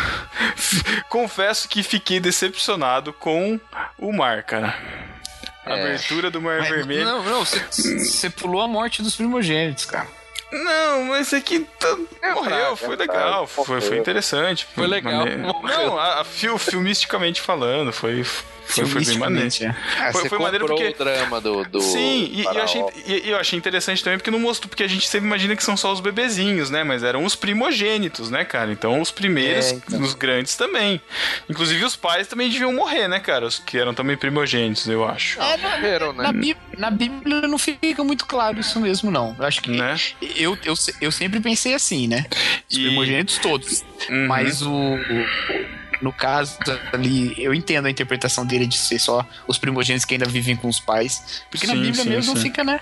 [1.07, 3.59] confesso que fiquei decepcionado com
[3.97, 4.75] o mar, cara.
[5.65, 5.81] A É.
[5.83, 7.05] abertura do Mar Mas- Vermelho.
[7.05, 10.07] Não, não, você- você pulou a morte dos primogênitos, cara.
[10.51, 11.95] Não, mas é que tá-
[12.33, 13.97] morreu, fraco, foi é legal, foi, foi morreu.
[14.01, 14.67] interessante.
[14.75, 15.77] Foi legal, Mane- morreu.
[15.87, 18.25] Não, a, a fil, filmisticamente falando, foi,
[18.71, 19.49] foi, foi bem maneiro.
[19.61, 19.67] É.
[19.99, 22.81] Ah, Foi- você foi maneiro porque- o drama do, do Sim, e, e eu achei,
[23.05, 25.63] e- e eu achei interessante também porque não mostrou, porque a gente sempre imagina que
[25.63, 26.83] são só os bebezinhos, né?
[26.83, 28.71] Mas eram os primogênitos, né, cara?
[28.71, 30.01] Então os primeiros, É, então.
[30.01, 31.01] os grandes também.
[31.49, 33.45] Inclusive os pais também deviam morrer, né, cara?
[33.45, 35.39] Os que eram também primogênitos, eu acho.
[35.41, 36.23] É, na, Morreram, né?
[36.23, 39.35] na, Bí- na Bíblia não fica muito claro isso mesmo, não.
[39.37, 39.71] Eu acho que.
[39.71, 39.95] Né?
[40.35, 42.25] Eu, eu, eu sempre pensei assim, né?
[42.69, 43.83] Os E- primogênitos todos.
[44.09, 44.27] Uhum.
[44.27, 44.97] Mas o, o-
[46.01, 46.57] No caso
[46.91, 50.67] ali, eu entendo a interpretação dele de ser só os primogênitos que ainda vivem com
[50.67, 51.43] os pais.
[51.49, 52.43] Porque na Sim, Bíblia sim, mesmo sim.
[52.43, 52.79] fica, né?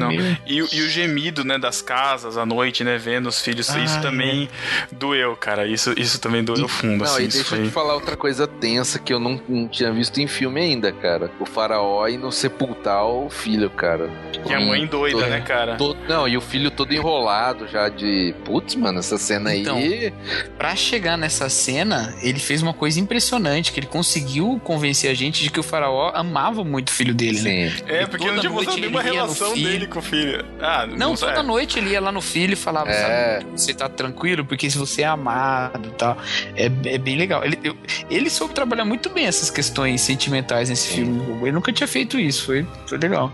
[0.00, 0.08] Não.
[0.08, 3.68] meio- E, o- e o gemido, né, das casas à noite, né, vendo os filhos,
[3.68, 4.48] isso Ai, também
[4.92, 5.66] doeu, cara.
[5.66, 7.24] Isso, isso também doeu fundo, Não, assim.
[7.24, 7.66] e isso deixa eu foi...
[7.68, 11.30] te falar outra coisa tensa que eu não, não tinha visto em filme ainda, cara.
[11.40, 14.10] O faraó indo sepultar o filho, cara.
[14.48, 15.76] E a mãe doida, Todo- né, cara?
[15.76, 18.34] todo- não, e o filho todo enrolado já de.
[18.44, 20.12] Putz, mano, essa cena Então, aí.
[20.58, 25.42] Pra chegar nessa cena, ele fez uma coisa impressionante, que ele conseguiu convencer a gente
[25.42, 27.70] de que o faraó amava muito o filho dele, né?
[27.70, 27.82] Sim.
[27.86, 29.68] É, E porque toda não tinha mostrado nenhuma relação filho.
[29.68, 30.44] dele com o filho.
[30.60, 31.42] Ah, Não, toda é.
[31.42, 33.40] noite ele ia lá no filho e falava, É.
[33.40, 36.16] sabe, você tá tranquilo, porque se você é amado e tal.
[36.54, 37.44] É, é bem legal.
[37.44, 37.76] Ele, eu-
[38.10, 41.20] ele soube trabalhar muito bem essas questões sentimentais nesse filme.
[41.42, 43.32] Ele nunca tinha feito isso, foi, foi legal.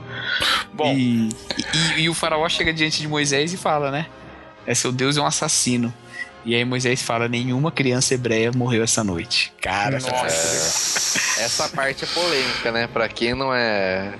[0.73, 1.29] Bom, E,
[1.97, 4.07] e- e o faraó chega diante de Moisés e fala, né?
[4.67, 5.93] É, seu Deus é um assassino.
[6.45, 9.53] E aí Moisés fala, nenhuma criança hebreia morreu essa noite.
[9.61, 11.41] Cara, essa parte é nossa.
[11.41, 12.89] Essa parte é polêmica, né?
[12.89, 14.13] Pra quem não é.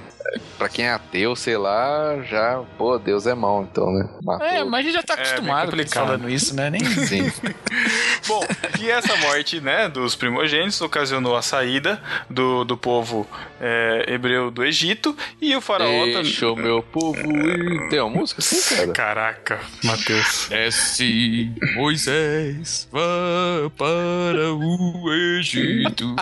[0.59, 4.09] Pra quem é ateu, sei lá, já, pô, Deus é mau, então, né?
[4.23, 4.47] Matou.
[4.47, 6.05] É, mas a gente já tá É, acostumado complicado.
[6.07, 6.71] falando isso, né?
[6.71, 7.31] Nem Sim.
[8.29, 8.41] Bom,
[8.81, 13.27] e essa morte, né, dos primogênitos ocasionou a saída do, do povo
[13.61, 16.23] é, hebreu do Egito e o faraó também.
[16.23, 17.89] Deixa o meu povo ir.
[17.89, 18.93] Tem uma música assim, cara?
[18.93, 20.47] Caraca, Matheus.
[20.49, 23.01] Desce, Moisés, vá
[23.77, 26.15] para o Egito.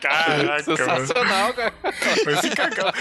[0.00, 0.62] Caraca.
[0.64, 1.72] Sensacional, cara.
[2.24, 2.92] Mas esse cacau.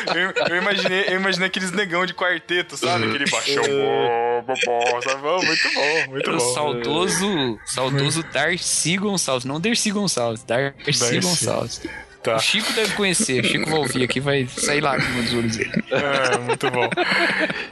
[0.49, 3.05] Eu, imaginei, eu imaginei aqueles negão de quarteto, sabe?
[3.05, 3.63] Aquele baixão.
[3.63, 4.53] bó, bó,
[4.91, 5.21] bó, sabe?
[5.21, 6.53] Bom, Muito bom, muito O bom.
[6.53, 11.19] saudoso, saudoso Darcy Gonçalves, não Dercy Gonçalves, Darcy, Darcy.
[11.19, 11.81] Gonçalves.
[12.23, 12.37] Tá.
[12.37, 15.71] O Chico deve conhecer, o Chico vai ouvir aqui, vai sair lá dos olhos dele.
[15.91, 16.89] É, muito bom.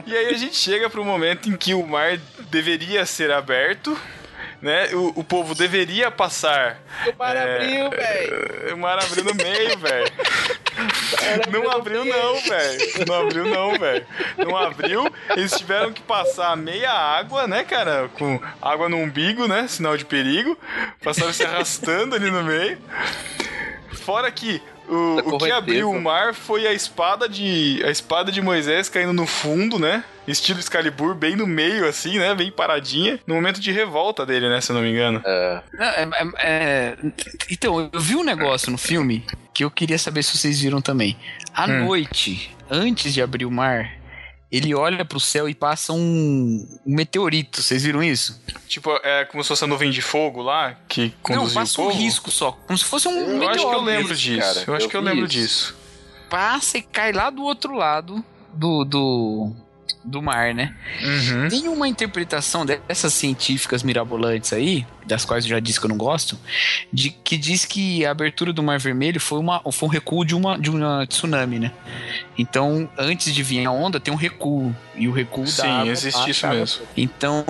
[0.06, 2.16] E aí a gente chega pro momento em que o mar
[2.52, 3.98] deveria ser aberto,
[4.64, 4.88] né?
[4.94, 6.78] O, o povo deveria passar.
[7.06, 8.74] O mar É, abriu, velho.
[8.74, 10.12] O mar abriu no meio, velho.
[11.52, 13.06] Não abriu não, velho.
[13.06, 14.06] Não abriu não, velho.
[14.38, 15.04] Não abriu.
[15.36, 18.08] Eles tiveram que passar meia água, né, cara?
[18.14, 19.68] Com água no umbigo, né?
[19.68, 20.58] Sinal de perigo.
[21.02, 22.78] Passaram se arrastando ali no meio.
[24.04, 28.30] Fora que o, Da o que abriu o mar foi a espada de a espada
[28.30, 30.04] de Moisés caindo no fundo, né?
[30.28, 32.34] Estilo Excalibur, bem no meio, assim, né?
[32.34, 33.18] Bem paradinha.
[33.26, 34.60] No momento de revolta dele, né?
[34.60, 35.22] Se eu não me engano.
[35.72, 36.96] Não, é- é- é-
[37.50, 41.16] Então, eu vi um negócio no filme que eu queria saber se vocês viram também.
[41.54, 41.84] À Hum.
[41.86, 43.90] noite, antes de abrir o mar,
[44.56, 45.98] ele olha pro céu e passa um,
[46.86, 47.60] um meteorito.
[47.62, 48.40] Vocês viram isso?
[48.68, 51.84] Tipo, é como se fosse a nuvem de fogo lá, que Não, conduziu passa o
[51.84, 51.98] um povo.
[52.00, 52.52] risco só.
[52.52, 53.50] Como se fosse um Eu meteoro.
[53.50, 54.40] acho que eu lembro isso, disso.
[54.54, 54.64] cara.
[54.66, 55.32] Eu acho Eu que eu lembro isso.
[55.32, 55.76] disso.
[56.30, 59.52] Passa e cai lá do outro lado do, do,
[60.04, 60.74] do mar, né?
[61.02, 61.48] Uhum.
[61.48, 65.96] Tem uma interpretação dessas científicas mirabolantes aí, das quais eu já disse que eu não
[65.96, 66.38] gosto,
[66.92, 70.34] de que diz que a abertura do Mar Vermelho foi, uma, foi um recuo de
[70.34, 71.72] uma, de uma tsunami, né?
[72.36, 74.74] Então, antes de vir a onda, tem um recuo.
[74.96, 76.58] E o recuo da Sim, existe baixa isso água.
[76.58, 76.82] mesmo.
[76.96, 77.44] Então,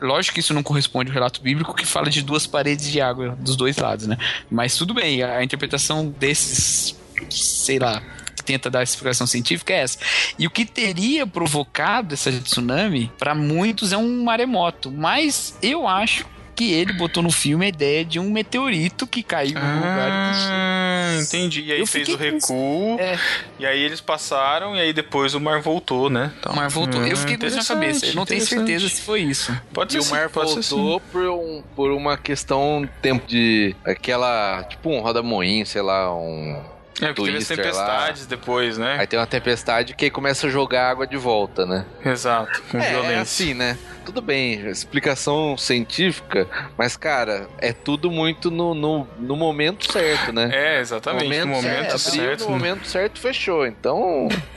[0.00, 3.36] lógico que isso não corresponde ao relato bíblico que fala de duas paredes de água
[3.40, 4.16] dos dois lados, né?
[4.50, 6.96] Mas tudo bem, a interpretação desses,
[7.30, 8.02] sei lá,
[8.46, 9.98] tenta dar explicação científica é essa.
[10.38, 16.24] E o que teria provocado essa tsunami, para muitos é um maremoto, mas eu acho
[16.54, 20.08] que ele botou no filme a ideia de um meteorito que caiu no lugar.
[20.10, 21.60] Ah, entendi.
[21.60, 23.18] E aí Eu fez o recuo, É.
[23.58, 26.32] e aí eles passaram, e aí depois o mar voltou, né?
[26.38, 27.04] Então, O mar voltou.
[27.04, 28.06] Eu hum, fiquei com isso na cabeça.
[28.06, 29.54] Eu não tenho certeza se foi isso.
[29.70, 34.88] Pode E ser o mar voltou por, um, por uma questão tempo de aquela, tipo
[34.88, 36.58] um roda-moinho, sei lá, um
[37.00, 37.62] É, porque teve as twister lá.
[37.64, 38.96] tempestades depois, né?
[38.98, 41.84] Aí tem uma tempestade que aí começa a jogar água de volta, né?
[42.04, 43.14] Exato, com É, violência.
[43.16, 43.76] é assim, né?
[44.06, 46.48] Tudo bem, explicação científica,
[46.78, 50.48] mas, cara, é tudo muito no, no, no momento certo, né?
[50.52, 51.38] É, exatamente.
[51.40, 52.46] No momento certo, abriu.
[52.46, 53.66] No momento certo, fechou.
[53.66, 54.28] Então,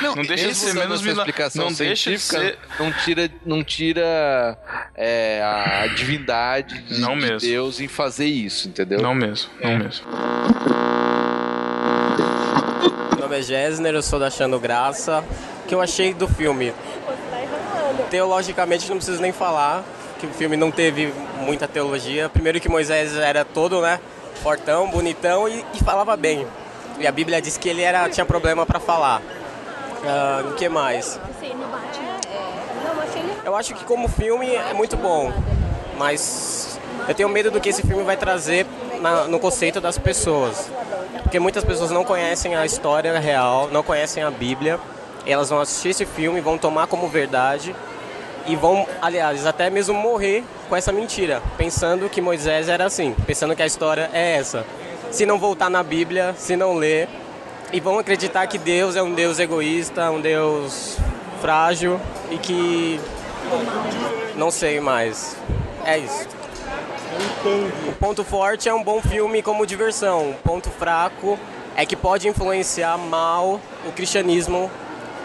[0.00, 2.58] Não, não deixa de ser menos essa mila- explicação Não deixa de científica, ser.
[2.82, 4.56] não tira, não tira
[4.94, 7.36] é, a divindade de, Não de.
[7.38, 9.00] Deus em fazer isso, entendeu?
[9.00, 10.06] Não mesmo, não mesmo.
[13.10, 15.24] Meu nome é Gessner, eu sou da Achando Graça.
[15.64, 16.72] O que eu achei do filme?
[18.10, 19.82] Teologicamente não preciso nem falar
[20.18, 22.28] que o filme não teve muita teologia.
[22.28, 24.00] Primeiro que Moisés era todo, né,
[24.42, 26.46] fortão, bonitão e, e falava bem.
[26.98, 29.20] E a Bíblia diz que ele era, tinha problema para falar.
[30.04, 31.20] Ah, O que mais?
[33.44, 35.32] Eu acho que como filme é muito bom,
[35.98, 36.78] mas
[37.08, 38.66] eu tenho medo do que esse filme vai trazer
[39.00, 40.70] na- no conceito das pessoas.
[41.22, 44.78] Porque muitas pessoas não conhecem a história real, não conhecem a Bíblia,
[45.26, 47.74] elas vão assistir esse filme, vão tomar como verdade
[48.46, 53.54] e vão, aliás, até mesmo morrer com essa mentira, pensando que Moisés era assim, pensando
[53.54, 54.64] que a história é essa.
[55.10, 57.08] Se não voltar na Bíblia, se não ler,
[57.72, 60.96] e vão acreditar que Deus é um Deus egoísta, um Deus
[61.40, 63.00] frágil e que
[64.36, 65.36] não sei mais.
[65.84, 66.26] É isso.
[67.88, 70.30] O ponto forte é um bom filme como diversão.
[70.30, 71.38] O ponto fraco
[71.76, 74.70] é que pode influenciar mal o cristianismo,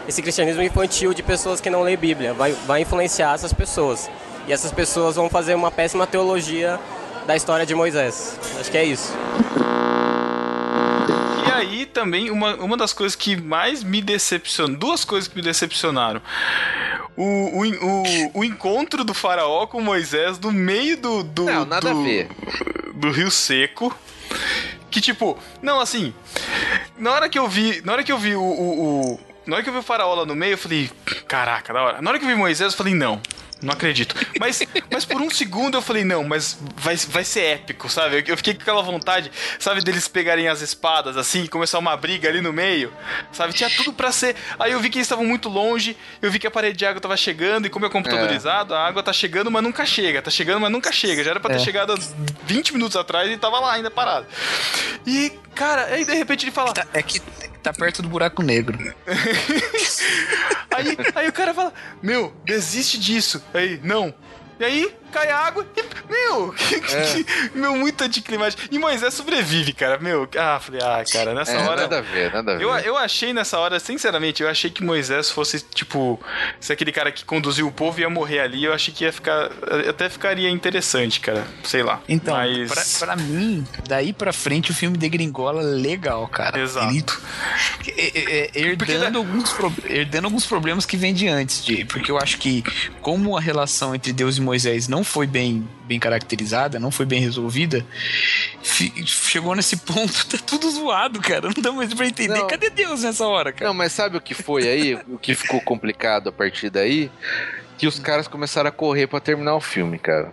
[0.08, 2.34] esse cristianismo infantil de pessoas que não lêem Bíblia.
[2.34, 4.10] Vai, vai influenciar essas pessoas.
[4.48, 6.80] E essas pessoas vão fazer uma péssima teologia
[7.28, 8.38] da história de Moisés.
[8.60, 9.14] Acho que é isso.
[11.48, 15.42] E aí também, uma, uma das coisas que mais me decepcionou, duas coisas que me
[15.42, 16.22] decepcionaram.
[17.16, 18.04] O, o, o,
[18.40, 21.24] o encontro do faraó com Moisés no meio do.
[21.24, 22.30] do Não, nada do, a ver.
[22.96, 23.96] Do Rio Seco.
[24.90, 26.14] Que tipo, não, assim.
[26.98, 27.82] Na hora que eu vi.
[27.86, 30.26] Na hora que eu vi o, o- na hora que eu vi o faraó lá
[30.26, 30.90] no meio, eu falei,
[31.28, 32.02] caraca, da hora.
[32.02, 33.22] Na hora que eu vi Moisés, eu falei, não.
[33.62, 34.16] Não acredito.
[34.40, 38.24] Mas, mas por um segundo eu falei, não, mas vai, vai ser épico, sabe?
[38.28, 42.42] Eu fiquei com aquela vontade, sabe, deles pegarem as espadas assim, começar uma briga ali
[42.42, 42.92] no meio,
[43.32, 43.54] sabe?
[43.54, 44.36] Tinha tudo para ser.
[44.60, 47.00] Aí eu vi que eles estavam muito longe, eu vi que a parede de água
[47.00, 48.78] tava chegando, e como é computadorizado, é.
[48.78, 50.22] a água tá chegando, mas nunca chega.
[50.22, 51.24] Tá chegando, mas nunca chega.
[51.24, 51.64] Já era pra ter é.
[51.64, 51.94] chegado
[52.46, 54.26] 20 minutos atrás e tava lá ainda parado.
[55.06, 56.74] E, cara, aí de repente ele fala.
[56.94, 57.22] É que
[57.62, 58.78] tá perto do buraco negro.
[60.72, 63.44] aí, aí o cara fala: Meu, desiste disso.
[63.54, 64.14] Aí, não.
[64.60, 65.92] E aí, cai água e.
[66.12, 66.54] Meu!
[66.92, 67.58] É.
[67.58, 68.64] meu, muito anticlimático.
[68.70, 69.98] E Moisés sobrevive, cara.
[70.00, 71.82] Meu, ah, falei, ah, cara, nessa é, hora.
[71.82, 72.64] Nada a ver, nada a ver.
[72.64, 76.20] Eu, eu achei nessa hora, sinceramente, eu achei que Moisés fosse, tipo,
[76.60, 79.50] se aquele cara que conduziu o povo ia morrer ali, eu achei que ia ficar.
[79.88, 81.46] Até ficaria interessante, cara.
[81.64, 82.02] Sei lá.
[82.10, 82.98] Então, Mas...
[82.98, 86.60] pra, pra mim, daí pra frente o filme degringola legal, cara.
[86.60, 86.88] Exato.
[86.88, 87.06] Ele,
[87.98, 92.18] é, é, herdando, alguns pro, herdando alguns problemas que vem de antes, de, porque eu
[92.18, 92.64] acho que,
[93.02, 97.20] como a relação entre Deus e Moisés não foi bem, bem caracterizada, não foi bem
[97.20, 97.86] resolvida,
[99.06, 101.50] chegou nesse ponto, tá tudo zoado, cara.
[101.56, 102.40] Não dá mais pra entender.
[102.40, 102.48] Não.
[102.48, 103.68] Cadê Deus nessa hora, cara?
[103.68, 104.96] Não, mas sabe o que foi aí?
[105.08, 107.12] o que ficou complicado a partir daí?
[107.78, 110.32] Que os caras começaram a correr para terminar o filme, cara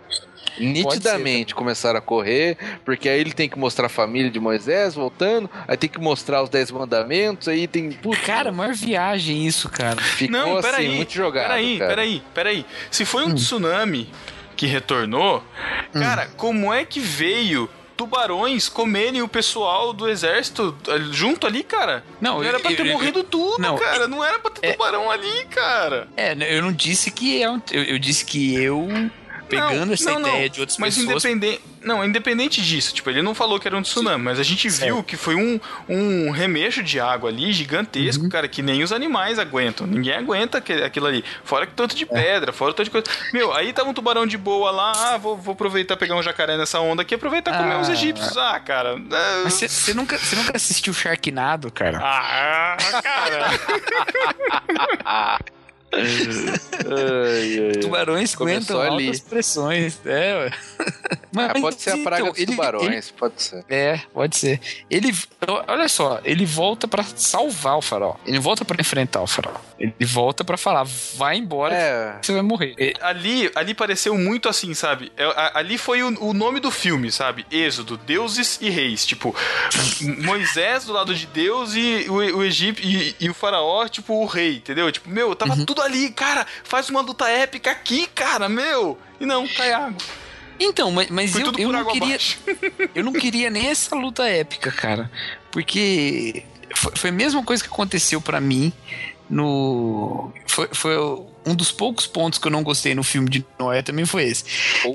[0.59, 4.95] nitidamente ser, começaram a correr, porque aí ele tem que mostrar a família de Moisés
[4.95, 7.93] voltando, aí tem que mostrar os Dez Mandamentos, aí tem.
[7.93, 10.01] Putz, cara, maior viagem isso, cara.
[10.01, 11.49] Ficou Não, peraí, assim, muito jogado.
[11.49, 11.91] Peraí, cara.
[11.91, 12.67] peraí, peraí.
[12.91, 13.35] Se foi um hum.
[13.35, 14.11] tsunami
[14.59, 15.43] que retornou,
[15.95, 16.01] hum.
[16.01, 20.77] cara, como é que veio tubarões comerem o pessoal do exército
[21.11, 22.05] junto ali, cara.
[22.21, 24.07] Não, não era pra ter eu, morrido eu, tudo, não, cara.
[24.07, 26.09] Não era pra ter é, tubarão ali, cara.
[26.17, 28.89] É, eu não disse que é um, eu, eu disse que eu
[29.49, 30.49] pegando não, essa não, ideia não.
[30.49, 31.25] de outras mas pessoas.
[31.25, 34.69] Independente, não, independente disso, tipo, ele não falou que era um tsunami, mas a gente
[34.69, 38.29] viu que foi um, um remexo de água ali gigantesco, uhum.
[38.29, 39.87] cara, que nem os animais aguentam.
[39.87, 41.25] Ninguém aguenta aquilo ali.
[41.45, 42.07] Fora que tanto de é.
[42.07, 43.07] pedra, fora tanto de coisa.
[43.33, 46.57] Meu, aí tava um tubarão de boa lá, ah, vou, vou aproveitar pegar um jacaré
[46.57, 48.37] nessa onda aqui, aproveitar ah, comer os egípcios.
[48.37, 49.01] Ah, cara.
[49.11, 49.49] É...
[49.49, 51.99] Você nunca, nunca assistiu Sharknado, cara?
[52.03, 53.49] Ah, cara.
[55.93, 59.99] ai, ai, Tubarões aguentam altas pressões.
[60.05, 60.51] É,
[61.33, 63.65] Mas, ah, pode ser a praga então, dos ele, tubarões, ele, pode ser.
[63.69, 64.61] É, pode ser.
[64.91, 65.15] Ele,
[65.67, 68.19] olha só, ele volta para salvar o farol.
[68.27, 69.61] Ele volta para enfrentar o farol.
[69.79, 70.85] Ele volta para falar,
[71.15, 72.19] vai embora, é.
[72.21, 72.75] você vai morrer.
[73.01, 75.13] Ali, ali pareceu muito assim, sabe?
[75.17, 77.47] É, ali foi o, o nome do filme, sabe?
[77.51, 79.05] Êxodo, deuses e reis.
[79.07, 79.35] Tipo,
[80.25, 84.27] Moisés do lado de Deus e o, o Egito e, e, o faraó, tipo, o
[84.27, 84.91] rei, entendeu?
[84.91, 85.65] Tipo, meu, tava uhum.
[85.65, 88.99] tudo tudo ali, cara, faz uma luta épica aqui, cara, meu.
[89.21, 89.97] E não, cai água.
[90.59, 92.19] Então, mas, mas eu, eu não queria.
[92.95, 95.11] eu não queria nem essa luta épica, cara.
[95.53, 96.43] Porque
[96.75, 98.73] foi, foi a mesma coisa que aconteceu para mim
[99.31, 100.33] no.
[100.47, 100.97] Foi, foi
[101.47, 104.45] um dos poucos pontos que eu não gostei no filme de Noé também foi esse.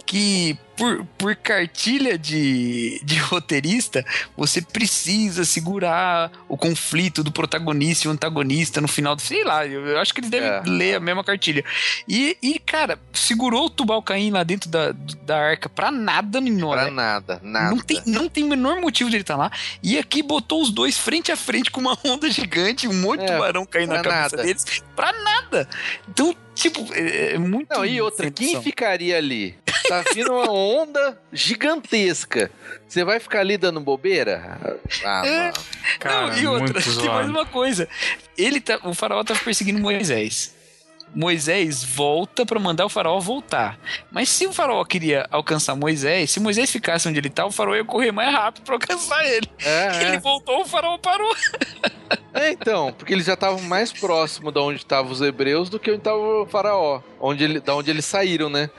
[0.06, 4.06] Que por, por cartilha de, de roteirista,
[4.36, 9.22] você precisa segurar o conflito do protagonista e o antagonista no final do.
[9.22, 10.62] Sei lá, eu, eu acho que eles devem é.
[10.66, 11.64] ler a mesma cartilha.
[12.08, 14.94] E, e, cara, segurou o Tubal Caim lá dentro da,
[15.24, 16.84] da arca pra nada no Noé.
[16.84, 17.70] Pra nada, nada.
[17.70, 19.52] Não tem, não tem o menor motivo de ele estar tá lá.
[19.82, 23.32] E aqui botou os dois frente a frente com uma onda gigante, um monte de
[23.32, 24.44] é, tubarão caindo na cabeça nada.
[24.44, 24.66] deles.
[24.96, 25.68] Pra nada.
[26.10, 27.74] Então, Tipo, é, é muito.
[27.74, 29.56] Não, e outra, quem ficaria ali?
[29.88, 32.50] Tá vindo uma onda gigantesca.
[32.88, 34.60] Você vai ficar ali dando bobeira?
[35.04, 35.38] Ah, é.
[35.42, 35.54] mano.
[36.00, 37.88] Cara, Não, e outra, tem mais uma coisa.
[38.38, 40.54] Ele tá, o faraó tava perseguindo Moisés.
[41.14, 43.78] Moisés volta para mandar o faraó voltar.
[44.12, 47.76] Mas se o faraó queria alcançar Moisés, se Moisés ficasse onde ele tá, o faraó
[47.76, 49.48] ia correr mais rápido para alcançar ele.
[49.64, 50.20] É, ele é.
[50.20, 51.34] voltou, o faraó parou.
[52.34, 55.92] É, então, porque eles já estavam mais próximo de onde estavam os hebreus do que
[55.92, 58.72] onde estava o faraó, onde ele, da onde eles saíram, né?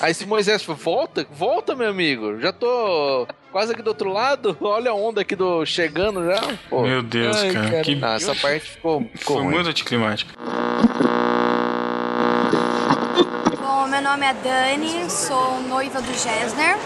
[0.00, 4.56] Aí se Moisés falou, volta, volta, meu amigo, já tô quase aqui do outro lado,
[4.60, 6.42] olha a onda aqui do chegando já.
[6.68, 6.82] Pô.
[6.82, 7.70] Meu Deus, Ai, cara.
[7.70, 7.82] cara.
[7.82, 7.98] Que...
[8.02, 9.54] Ah, essa parte ficou, ficou Foi ruim.
[9.54, 10.34] muito anticlimática.
[13.16, 16.76] Bom, meu nome é Dani, sou noiva do Gessner.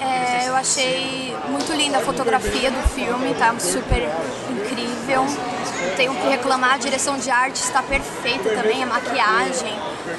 [0.00, 4.08] É, eu achei muito linda a fotografia do filme, tá super
[4.50, 5.24] incrível.
[5.96, 9.78] Tenho que reclamar, a direção de arte está perfeita também, a maquiagem,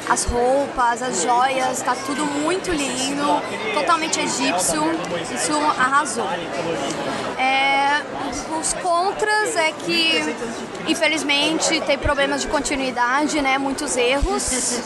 [0.09, 3.41] as roupas, as joias, está tudo muito lindo,
[3.73, 4.81] totalmente egípcio,
[5.35, 6.27] isso arrasou.
[8.59, 10.35] Os contras é que,
[10.87, 14.79] infelizmente, tem problemas de continuidade, né, muitos erros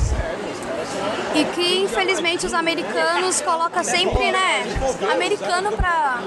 [1.36, 4.64] e que infelizmente os americanos colocam sempre, né,
[5.12, 6.20] americano pra,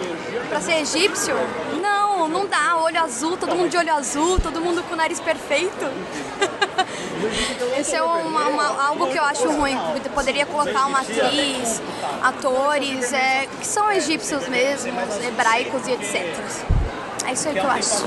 [0.48, 1.34] pra ser egípcio.
[1.80, 2.76] Não, Não, dá.
[2.76, 5.86] Olho azul, todo mundo de olho azul, todo mundo com o nariz perfeito.
[7.78, 9.76] Isso é uma, uma- algo que eu acho ruim.
[9.92, 11.80] porque Poderia colocar uma atriz,
[12.22, 14.92] atores é, que são egípcios mesmo,
[15.26, 16.26] hebraicos e etc.
[17.28, 18.04] É isso aí que eu acho.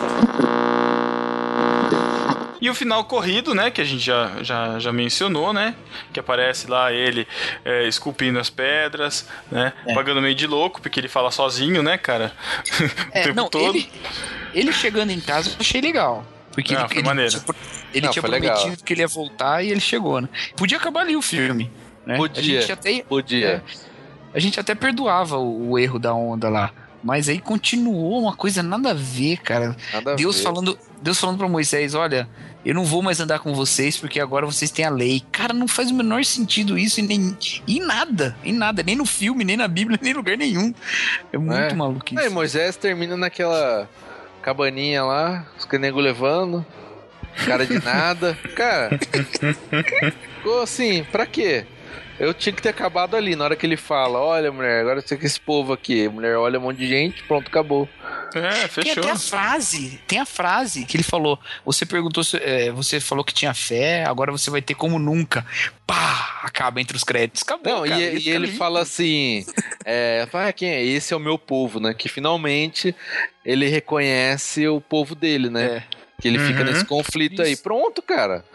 [2.60, 3.72] E o final corrido, né?
[3.72, 5.74] Que a gente já, já, já mencionou, né?
[6.14, 7.28] Que aparece lá ele
[7.66, 9.74] é, esculpindo as pedras, né?
[9.96, 12.32] Pagando meio de louco, porque ele fala sozinho, né, cara?
[12.80, 13.76] o É, tempo não, todo.
[13.76, 13.90] ele,
[14.54, 16.24] ele chegando em casa eu achei legal.
[16.52, 17.32] Porque Ah, ele, foi ele maneiro.
[17.32, 17.44] tinha,
[17.94, 18.78] ele Não, tinha foi prometido legal.
[18.86, 20.30] que ele ia voltar e ele chegou, né?
[20.56, 21.72] Podia acabar ali o filme.
[22.06, 22.18] Né?
[22.18, 23.48] Podia, A gente até, podia.
[23.48, 23.62] é,
[24.34, 26.72] a gente até perdoava o, o erro da onda lá.
[27.04, 29.76] Mas aí continuou uma coisa nada a ver, cara.
[29.94, 30.44] Nada Deus ver.
[30.44, 32.30] falando, Deus falando para Moisés, olha,
[32.64, 35.24] eu não vou mais andar com vocês porque agora vocês têm a lei.
[35.32, 37.38] Cara, não faz o menor sentido isso em, nem,
[37.68, 40.74] em nada, em nada, nem no filme, nem na Bíblia, nem em lugar nenhum.
[41.34, 41.74] É muito É.
[41.74, 42.20] maluco isso.
[42.20, 43.90] Aí Moisés termina naquela
[44.44, 46.64] cabaninha lá, os canegos levando,
[47.46, 48.38] cara de nada.
[48.56, 49.00] Cara,
[50.38, 51.66] ficou assim, pra quê?
[52.22, 55.18] Eu tinha que ter acabado ali, na hora que ele fala, olha mulher, agora você
[55.18, 56.08] com esse povo aqui.
[56.08, 57.90] Mulher olha um monte de gente, pronto, acabou.
[58.36, 61.40] É, Tem até a frase, tem a frase que ele falou.
[61.66, 65.44] Você perguntou, se, é, você falou que tinha fé, agora você vai ter como nunca.
[65.88, 67.42] Pá, acaba entre os créditos.
[67.42, 68.58] Acabou, Não, cara, e, isso e é ele lindo.
[68.58, 69.44] fala assim:
[69.84, 70.84] é, ah, quem é?
[70.84, 71.94] Esse é o meu povo, né?
[71.94, 72.96] Que finalmente
[73.44, 75.84] ele reconhece o povo dele, né?
[76.22, 76.66] Que ele fica Uhum.
[76.68, 77.56] nesse conflito aí.
[77.58, 78.46] Pronto, cara.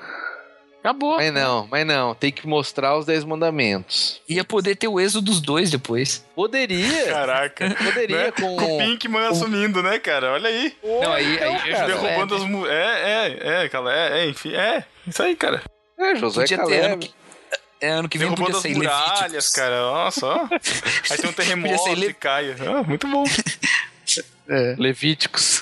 [0.86, 1.16] Acabou.
[1.16, 2.14] Mas não, mas não.
[2.14, 4.20] Tem que mostrar os Dez Mandamentos.
[4.28, 6.24] Ia poder ter o êxodo dos dois depois.
[6.34, 7.06] Poderia.
[7.06, 7.74] Caraca.
[7.74, 8.30] Poderia Né?
[8.30, 8.56] com...
[8.56, 10.32] o Pinkman assumindo, né, cara?
[10.34, 10.76] Olha aí.
[10.84, 11.86] Não, aí, aí cara.
[11.88, 12.66] Derrubando as mu...
[12.68, 13.92] É, é, é, cara.
[13.92, 14.54] É, é, enfim.
[14.54, 15.60] É, isso aí, cara.
[15.98, 16.84] É, José Podia ter Caleb.
[16.92, 17.14] ano que,
[17.80, 19.52] é, ano que vem Derrubando podia as ser muralhas, Levíticos.
[19.54, 19.80] cara.
[19.80, 20.48] Nossa, ó.
[21.10, 22.54] Aí tem um terremoto Le- e cai.
[22.60, 23.24] Ah, muito bom.
[24.48, 25.60] É, Levíticos.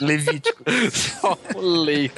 [0.00, 0.62] Levítico.
[0.92, 2.10] Só o lei.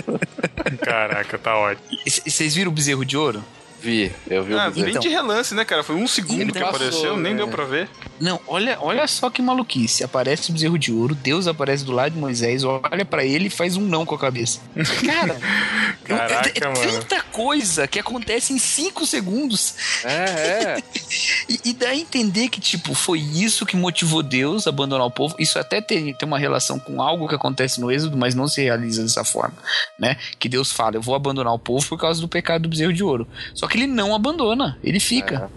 [0.83, 1.87] Caraca, tá ótimo.
[2.07, 3.45] E vocês viram o bezerro de ouro?
[3.81, 5.01] Vi, eu vi Ah, o bem vídeo.
[5.01, 5.83] de relance, né, cara?
[5.85, 7.39] Foi um segundo que passou, apareceu, nem né?
[7.39, 7.89] deu pra ver.
[8.19, 10.03] Não, olha, olha só que maluquice.
[10.03, 13.51] Aparece o bezerro de ouro, Deus aparece do lado de Moisés, olha pra ele e
[13.51, 14.61] faz um não com a cabeça.
[15.05, 15.39] Cara,
[16.05, 16.93] Caraca, é, é mano.
[17.03, 19.75] tanta coisa que acontece em 5 segundos.
[20.05, 20.83] É, é.
[21.49, 25.11] E, e dá a entender que, tipo, foi isso que motivou Deus a abandonar o
[25.11, 25.37] povo.
[25.39, 28.61] Isso até tem, tem uma relação com algo que acontece no Êxodo, mas não se
[28.63, 29.55] realiza dessa forma,
[29.97, 30.17] né?
[30.41, 33.05] Que Deus fala, eu vou abandonar o povo por causa do pecado do bezerro de
[33.05, 33.29] ouro.
[33.55, 35.51] Só que ele não abandona, ele fica,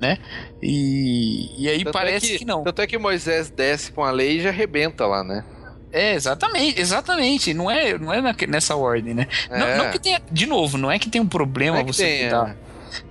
[0.00, 0.18] né?
[0.62, 2.62] E, e aí Tanto parece é que, que não.
[2.64, 5.44] Tanto é que Moisés desce com a lei e já arrebenta lá, né?
[5.92, 7.54] É, exatamente, exatamente.
[7.54, 9.26] Não é, não é nessa ordem, né?
[9.50, 9.76] Não, É.
[9.78, 12.04] não que tenha, de novo, não é que tenha um problema Não é que você
[12.04, 12.24] tenha.
[12.40, 12.56] mudar.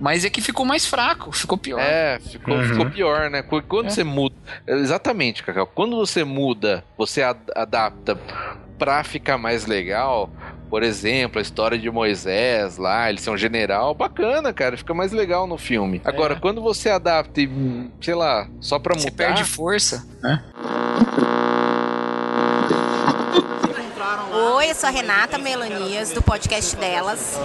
[0.00, 1.80] Mas é que ficou mais fraco, ficou pior.
[1.80, 2.64] É, ficou, Uhum.
[2.68, 3.42] ficou pior, né?
[3.42, 3.90] Qu- Quando É.
[3.90, 4.34] você muda.
[4.66, 5.66] Exatamente, Cacau.
[5.66, 8.18] Quando você muda, você ad- adapta
[8.78, 10.28] pra ficar mais legal.
[10.68, 15.12] Por exemplo, a história de Moisés lá, ele ser um general, bacana, cara, fica mais
[15.12, 16.00] legal no filme.
[16.04, 19.16] Agora, quando você adapta e, sei lá, só pra Você mudar.
[19.26, 20.42] perde força, né?
[24.56, 27.38] Oi, eu sou a Renata Melanias, do podcast delas.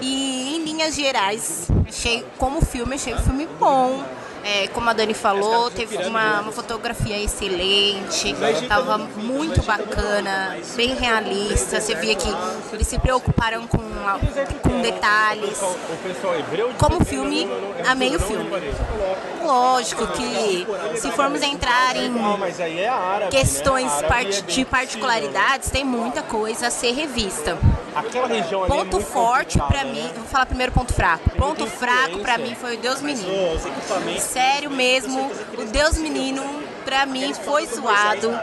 [0.00, 4.02] E em linhas gerais, achei como filme, achei o filme bom.
[4.48, 8.32] É, como a Dani falou, teve uma, uma fotografia excelente,
[8.68, 11.80] tava muito bacana, bem realista.
[11.80, 12.28] Você via que
[12.72, 13.78] eles se preocuparam com,
[14.62, 15.58] com detalhes.
[16.78, 17.48] Como filme,
[17.88, 18.48] amei o filme.
[19.44, 20.66] Lógico que
[20.96, 22.12] se formos entrar em
[23.30, 27.58] questões part- de particularidades, tem muita coisa a ser revista.
[28.68, 31.30] Ponto forte pra mim, vou falar primeiro ponto fraco.
[31.30, 33.28] Ponto fraco pra mim foi o Deus Menino.
[34.36, 36.42] Sério mesmo, o Deus Menino
[36.84, 38.38] pra mim foi zoado.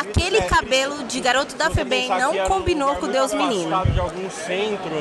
[0.00, 3.70] Aquele cabelo de garoto da FEBEM não combinou com o Deus Menino.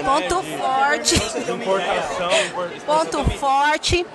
[0.03, 1.15] Ponto forte.
[2.85, 4.05] Ponto forte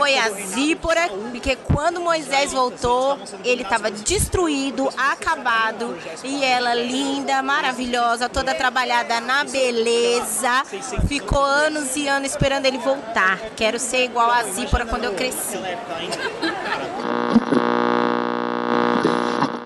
[0.00, 5.94] foi a Zípora, porque quando Moisés voltou, ele estava destruído, acabado,
[6.24, 10.64] e ela linda, maravilhosa, toda trabalhada na beleza,
[11.06, 13.38] ficou anos e anos esperando ele voltar.
[13.54, 15.58] Quero ser igual a Zípora quando eu cresci.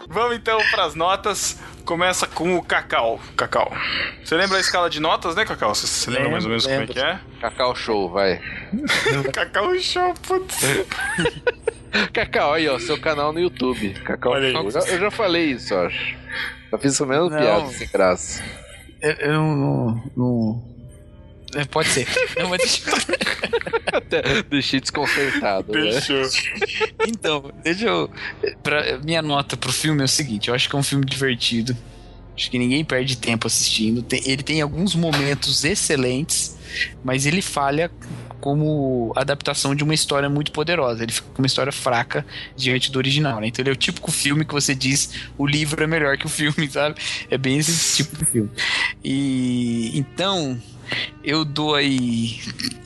[0.08, 1.56] Vamos então pras notas.
[1.84, 3.20] Começa com o Cacau.
[3.36, 3.70] Cacau.
[4.24, 5.74] Você lembra a escala de notas, né, Cacau?
[5.74, 7.20] Você, você lembra mais ou menos como é que é?
[7.40, 8.40] Cacau Show, vai.
[9.32, 10.56] Cacau Show, putz.
[12.12, 13.90] Cacau, aí, ó, seu canal no YouTube.
[14.04, 14.50] Cacau Olha.
[14.52, 14.64] Show.
[14.64, 16.16] Eu já, eu já falei isso, eu acho.
[16.72, 17.38] Já fiz mesma Não.
[17.38, 18.42] piada sem graça.
[19.00, 20.64] Eu, eu não, não-
[21.54, 22.06] É, Pode ser.
[22.36, 22.94] Não, mas deixa eu...
[23.94, 25.72] Até deixei desconcertado.
[25.72, 25.90] né?
[27.06, 28.10] Então, deixa eu.
[28.60, 31.76] Pra, minha nota pro filme é o seguinte: eu acho que é um filme divertido.
[32.36, 34.02] Acho que ninguém perde tempo assistindo.
[34.02, 36.56] Tem- ele tem alguns momentos excelentes,
[37.04, 37.88] mas ele falha
[38.44, 41.02] como adaptação de uma história muito poderosa.
[41.02, 43.46] Ele fica com uma história fraca diante do original, né?
[43.46, 46.28] Então ele é o típico filme que você diz o livro é melhor que o
[46.28, 46.96] filme, sabe?
[47.30, 48.50] É bem esse tipo de filme.
[49.02, 50.60] E então
[51.24, 52.38] eu dou aí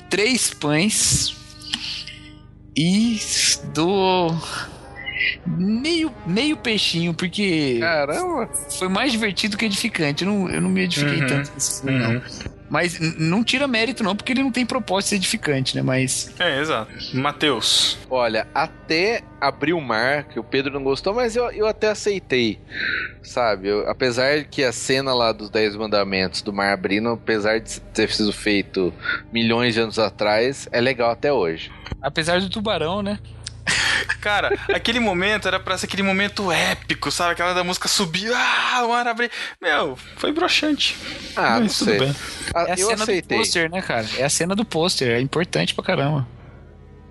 [0.09, 1.35] três pães
[2.77, 3.19] e
[3.75, 4.33] dou
[5.45, 8.49] meio, meio peixinho, porque Caramba.
[8.79, 10.25] foi mais divertido que edificante.
[10.25, 12.23] Eu não, eu não me edifiquei Uhum, tanto nesse filme, não.
[12.71, 15.83] Mas não tira mérito, não, porque ele não tem propósito edificante, né?
[15.83, 16.33] Mas.
[16.39, 16.91] É, exato.
[17.14, 17.97] Matheus.
[18.11, 22.59] Olha, até abrir o mar, que o Pedro não gostou, mas eu, eu até aceitei.
[23.23, 23.69] Sabe?
[23.69, 28.11] Eu- apesar que a cena lá dos Dez Mandamentos do mar abrindo, apesar de ter
[28.11, 28.93] sido feito
[29.33, 31.71] milhões de anos atrás, é legal até hoje.
[32.03, 33.19] Apesar do tubarão, né?
[34.21, 37.33] Cara, aquele momento era pra ser aquele momento épico, sabe?
[37.33, 39.31] Aquela da música subir, ah, o mar abrir.
[39.61, 40.97] Meu, foi broxante.
[41.37, 41.99] Ah, Mas não sei.
[41.99, 42.16] bem.
[42.55, 43.39] Ah, É a eu cena aceitei.
[43.39, 44.07] do pôster, né, cara?
[44.19, 46.27] É a cena do pôster, é importante pra caramba.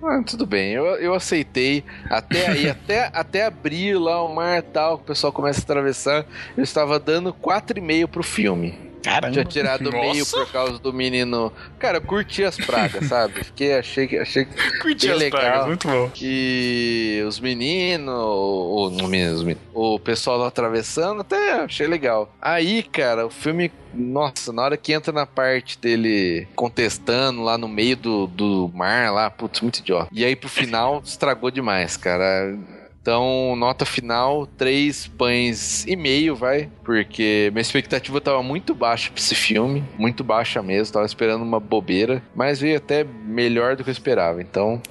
[0.03, 1.83] Ah, tudo bem, eu, eu aceitei.
[2.09, 6.25] Até aí, até, até abrir lá o mar tal, que o pessoal começa a atravessar,
[6.55, 8.86] eu estava dando 4,5 pro filme.
[9.07, 9.31] Caramba.
[9.33, 10.37] Tinha tirado meio Nossa.
[10.37, 11.51] por causa do menino.
[11.79, 13.43] Cara, eu curti as pragas, sabe?
[13.43, 14.45] Fiquei, achei, que- achei
[14.81, 15.39] Curti as legal.
[15.41, 16.11] pragas, muito bom.
[16.21, 18.91] E os meninos, o,
[19.73, 22.33] o, o pessoal atravessando, até achei legal.
[22.41, 27.67] Aí, cara, o filme, nossa, na hora que entra na parte dele contestando lá no
[27.67, 30.09] meio do, do mar, lá, putz, muito idiota.
[30.11, 32.57] E aí pro final, estragou demais, cara.
[33.07, 36.69] Então, nota final, três pães e meio, vai.
[36.83, 39.81] Porque minha expectativa tava muito baixa pra esse filme.
[39.97, 40.91] Muito baixa mesmo.
[40.91, 42.21] Tava esperando uma bobeira.
[42.35, 44.41] Mas veio até melhor do que eu esperava.
[44.41, 44.81] Então,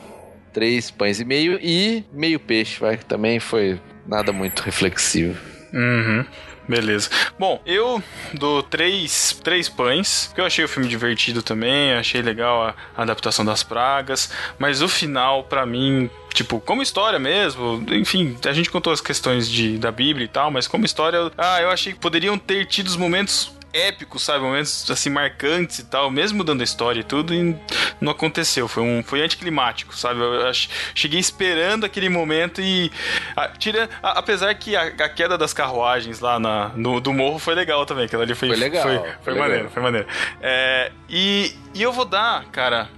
[0.50, 5.38] três pães e meio e meio peixe, vai, que também foi nada muito reflexivo.
[5.74, 6.24] Uhum.
[6.66, 7.10] Beleza.
[7.38, 8.02] Bom, eu
[8.32, 13.02] dou três, três pães, porque eu achei o filme divertido também, achei legal a, a
[13.02, 18.70] adaptação das pragas, mas o final, pra mim, tipo, como história mesmo, enfim, a gente
[18.70, 21.92] contou as questões de, da Bíblia e tal, mas como história, eu- ah, eu achei
[21.94, 24.40] que poderiam ter tido os momentos épicos, sabe?
[24.42, 27.54] Momentos assim marcantes e tal, mesmo dando a história e tudo, e
[28.00, 28.66] não aconteceu.
[28.68, 30.20] Foi um foi anticlimático, sabe?
[30.20, 30.50] Eu
[30.94, 32.90] cheguei esperando aquele momento e
[33.36, 37.38] a- tira, a- apesar que a, a queda das carruagens lá na, no, do morro
[37.38, 39.48] foi legal também, aquela ali foi Foi legal, foi, foi foi legal.
[39.48, 40.06] maneiro, foi maneiro.
[40.40, 42.88] É, e, e eu vou dar, cara,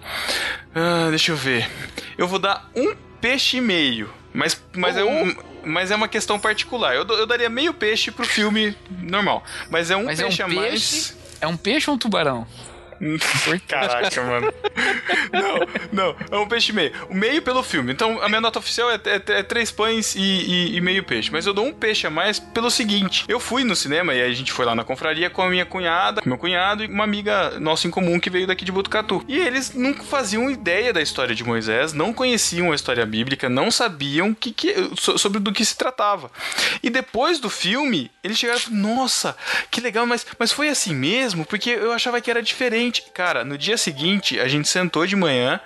[0.74, 1.68] ah, deixa eu ver,
[2.16, 6.38] eu vou dar um peixe e meio, mas mas é um mas é uma questão
[6.38, 6.94] particular.
[6.94, 9.44] Eu, eu daria meio peixe pro filme normal.
[9.70, 10.60] Mas é um Mas é um peixe a peixe?
[10.60, 11.16] mais.
[11.40, 12.46] É um peixe ou um tubarão?
[13.66, 14.52] Caraca, mano.
[15.32, 15.58] Não,
[15.92, 16.92] não, é um peixe meio.
[17.08, 17.92] O meio pelo filme.
[17.92, 21.30] Então a minha nota oficial é, é- é três pães e, e- e meio peixe.
[21.30, 24.32] Mas eu dou um peixe a mais pelo seguinte: eu fui no cinema e a
[24.32, 27.86] gente foi lá na confraria com a minha cunhada, meu cunhado e uma amiga nossa
[27.86, 29.24] em comum que veio daqui de Botucatu.
[29.28, 33.70] E eles nunca faziam ideia da história de Moisés, não conheciam a história bíblica, não
[33.70, 36.30] sabiam que, que, so- sobre do que se tratava.
[36.82, 39.36] E depois do filme, eles chegaram e Nossa,
[39.70, 41.44] que legal, mas, mas foi assim mesmo?
[41.44, 42.87] Porque eu achava que era diferente.
[43.14, 45.60] Cara, no dia seguinte, a gente sentou de manhã,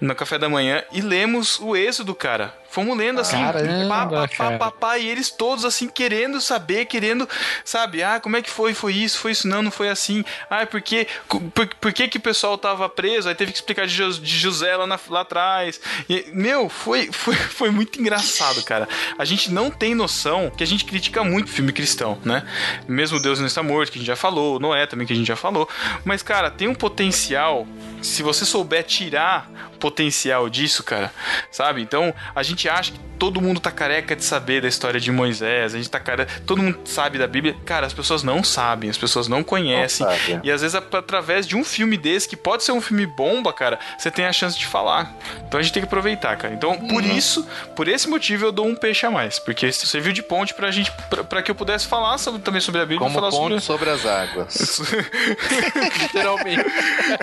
[0.00, 2.54] no café da manhã, e lemos o êxodo, cara.
[2.70, 4.58] Fomos lendo assim, Caramba, pá, pá, pá, cara.
[4.58, 7.28] pá, pá, e eles todos assim querendo saber, querendo,
[7.64, 8.74] sabe, ah, como é que foi?
[8.74, 10.22] Foi isso, foi isso, não, não foi assim.
[10.50, 11.06] Ah, por que,
[11.54, 13.28] por, por que, que o pessoal tava preso?
[13.28, 15.80] Aí teve que explicar de José lá, na- lá atrás.
[16.08, 18.86] E, meu, foi, foi, foi muito engraçado, cara.
[19.18, 22.46] A gente não tem noção que a gente critica muito filme cristão, né?
[22.86, 25.26] Mesmo Deus não está morto, que a gente já falou, Noé também, que a gente
[25.28, 25.68] já falou.
[26.04, 27.66] Mas, cara, tem um potencial.
[28.02, 31.12] Se você souber tirar o potencial disso, cara,
[31.50, 31.82] sabe?
[31.82, 35.74] Então, a gente acha que todo mundo tá careca de saber da história de Moisés,
[35.74, 37.56] a gente tá careca, todo mundo sabe da Bíblia.
[37.64, 40.06] Cara, as pessoas não sabem, as pessoas não conhecem.
[40.06, 43.06] Não e às vezes, ap- através de um filme desse, que pode ser um filme
[43.06, 45.12] bomba, cara, você tem a chance de falar.
[45.46, 46.54] Então a gente tem que aproveitar, cara.
[46.54, 47.16] Então, por Uhum.
[47.16, 49.38] isso, por esse motivo, eu dou um peixe a mais.
[49.40, 52.80] Porque serviu de ponte pra gente, pra, pra que eu pudesse falar sobre- também sobre
[52.80, 53.88] a Bíblia Como falar ponte sobre.
[53.88, 54.80] sobre as águas.
[56.02, 56.64] Literalmente.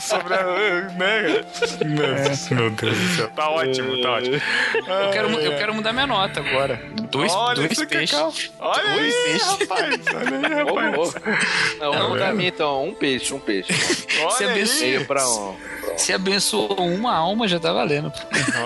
[0.02, 0.46] sobre a.
[0.98, 1.46] Né?
[2.28, 3.28] Nossa, Meu Deus do céu.
[3.30, 4.36] Tá ótimo, tá ótimo.
[4.36, 6.82] Eu quero, eu quero mudar minha nota agora.
[7.12, 8.52] Dois, Olha dois peixes.
[8.60, 9.48] Olha dois aí, peixes.
[9.48, 10.02] rapaz.
[10.14, 10.96] Olha aí, rapaz.
[10.96, 11.20] louco.
[11.80, 13.72] Não, vamos dar mim então, um peixe, um peixe.
[14.22, 14.80] Olha abençoa.
[14.82, 15.56] Meio pra um.
[15.98, 18.12] Se abençoou uma alma, já tá valendo.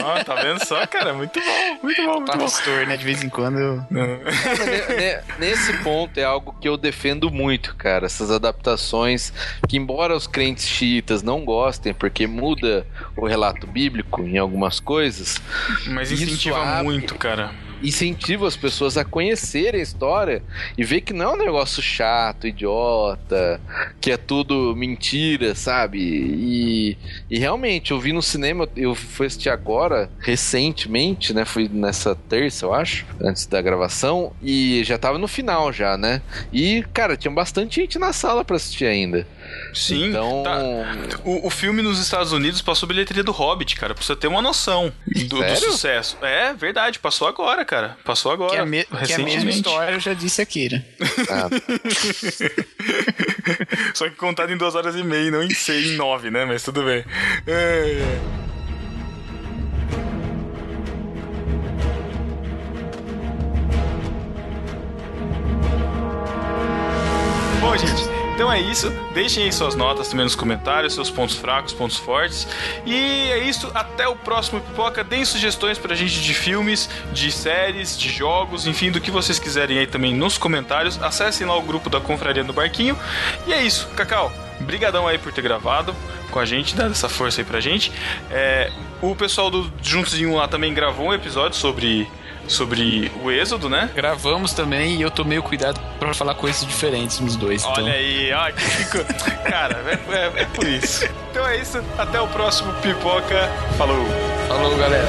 [0.04, 1.14] Ó, tá vendo só, cara?
[1.14, 2.38] Muito bom, muito bom, muito bom.
[2.40, 2.98] Pastor, né?
[2.98, 3.84] De vez em quando eu.
[3.90, 8.06] Ne- ne- Nesse ponto é algo que eu defendo muito, cara.
[8.08, 9.32] Essas adaptações
[9.68, 12.86] que, embora os crentes xiitas não gostem, porque muda
[13.16, 15.42] o relato bíblico em algumas coisas,
[15.88, 17.52] Mas incentiva abre- muito, cara.
[17.82, 20.44] incentiva as pessoas a conhecerem a história
[20.78, 23.62] e ver que não é um negócio chato, idiota,
[24.02, 25.98] que é tudo mentira, sabe?
[26.00, 26.98] E,
[27.30, 31.46] e realmente, eu vi no cinema, eu fui assistir agora, recentemente, né?
[31.46, 36.22] Fui nessa terça, eu acho, antes da gravação, e já tava no final já, né?
[36.52, 39.26] E, cara, tinha bastante gente na sala pra assistir ainda.
[39.74, 40.60] Sim, Então, tá.
[41.24, 44.42] O, o filme nos Estados Unidos passou bilheteria do Hobbit, cara, pra você ter uma
[44.42, 44.92] noção
[45.28, 46.18] do, do sucesso.
[46.22, 47.98] É verdade, passou agora, cara.
[48.04, 48.52] Passou agora.
[48.52, 50.84] Que é, a me- que é a mesma história, eu já disse aqui, né?
[51.30, 51.50] ah,
[53.94, 56.46] Só que contado em duas horas e meia, não em seis, em nove, né?
[56.46, 57.04] Mas tudo bem.
[57.46, 58.20] É, é.
[67.62, 68.09] Bom, gente,
[68.40, 68.90] então é isso.
[69.14, 72.48] Deixem aí suas notas também nos comentários, seus pontos fracos, pontos fortes.
[72.86, 72.96] E
[73.34, 73.70] é isso.
[73.76, 75.04] Até o próximo Pipoca.
[75.04, 79.80] Deem sugestões pra gente de filmes, de séries, de jogos, enfim, do que vocês quiserem
[79.80, 80.98] aí também nos comentários.
[81.04, 82.98] Acessem lá o grupo da Confraria do Barquinho.
[83.46, 84.32] E é isso, Cacau.
[84.62, 85.94] Brigadão aí por ter gravado
[86.32, 87.92] com a gente, dado essa força aí pra gente.
[88.32, 88.72] É,
[89.02, 92.10] o pessoal do Juntos em Um lá também gravou um episódio sobre,
[92.50, 93.90] sobre o Êxodo, né?
[93.96, 97.64] Gravamos também e eu tomei o cuidado pra falar coisas diferentes nos dois.
[97.64, 97.84] Então.
[97.86, 98.52] Olha aí, ó.
[99.50, 101.06] Cara, é, é- é por isso.
[101.32, 103.50] Então é isso, até o próximo Pipoca.
[103.78, 104.06] Falou!
[104.48, 105.08] Falou, galera.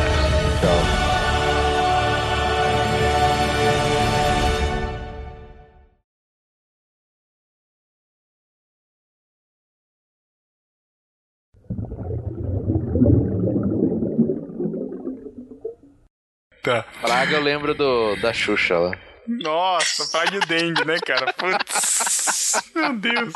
[16.63, 16.85] Tá.
[17.01, 18.93] Praga eu lembro do, da Xuxa lá.
[19.27, 21.33] Nossa, pague o dengue, né, cara?
[21.33, 23.33] Putz, meu Deus.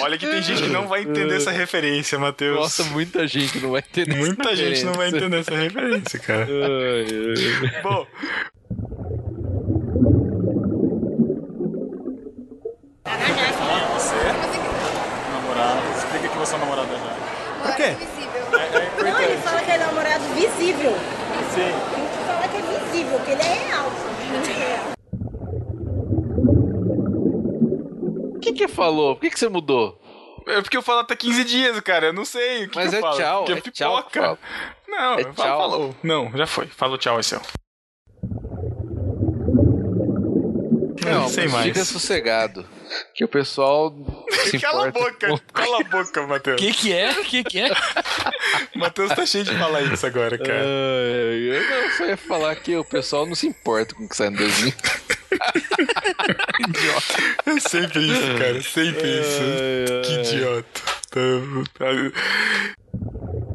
[0.00, 2.56] Olha que tem gente que não vai entender essa referência, Matheus.
[2.56, 5.26] Nossa, muita gente não vai entender essa Muita gente não vai referência.
[5.26, 6.46] entender essa referência, cara.
[7.82, 8.06] Bom,
[15.32, 15.80] Namorado.
[15.96, 17.62] Explica que você é namorada já.
[17.62, 17.96] Por quê?
[19.76, 20.92] É namorado visível.
[21.54, 21.72] Sim.
[21.94, 23.86] Tem que falar que é visível, que ele é real.
[28.34, 29.14] O que que falou?
[29.16, 30.00] Por que que você mudou?
[30.48, 32.06] é porque eu falo até 15 dias, cara.
[32.06, 33.16] Eu não sei o que Mas que eu é falo.
[33.16, 34.20] tchau, Porque é tchau que pipoca.
[34.20, 34.38] fala.
[34.88, 35.58] Não, É eu tchau.
[35.58, 35.94] falou.
[36.02, 36.66] Não, já foi.
[36.68, 37.42] Falou tchau, é o.
[41.04, 41.66] Não, sem mas mais.
[41.66, 42.64] fica sossegado.
[43.14, 43.94] Que o pessoal
[44.50, 46.60] se Cala a boca, cala a boca, Matheus.
[46.60, 47.14] Que que é?
[47.24, 47.70] Que que é?
[48.76, 50.60] Matheus tá cheio de falar isso agora, cara.
[50.60, 54.16] Ai, eu não só ia falar que o pessoal não se importa com o que
[54.16, 54.74] sai no desenho.
[57.44, 58.62] É sempre isso, cara.
[58.62, 59.42] Sempre isso.
[60.04, 60.80] Que idiota.
[61.10, 61.20] Tá-
[61.78, 63.45] tá-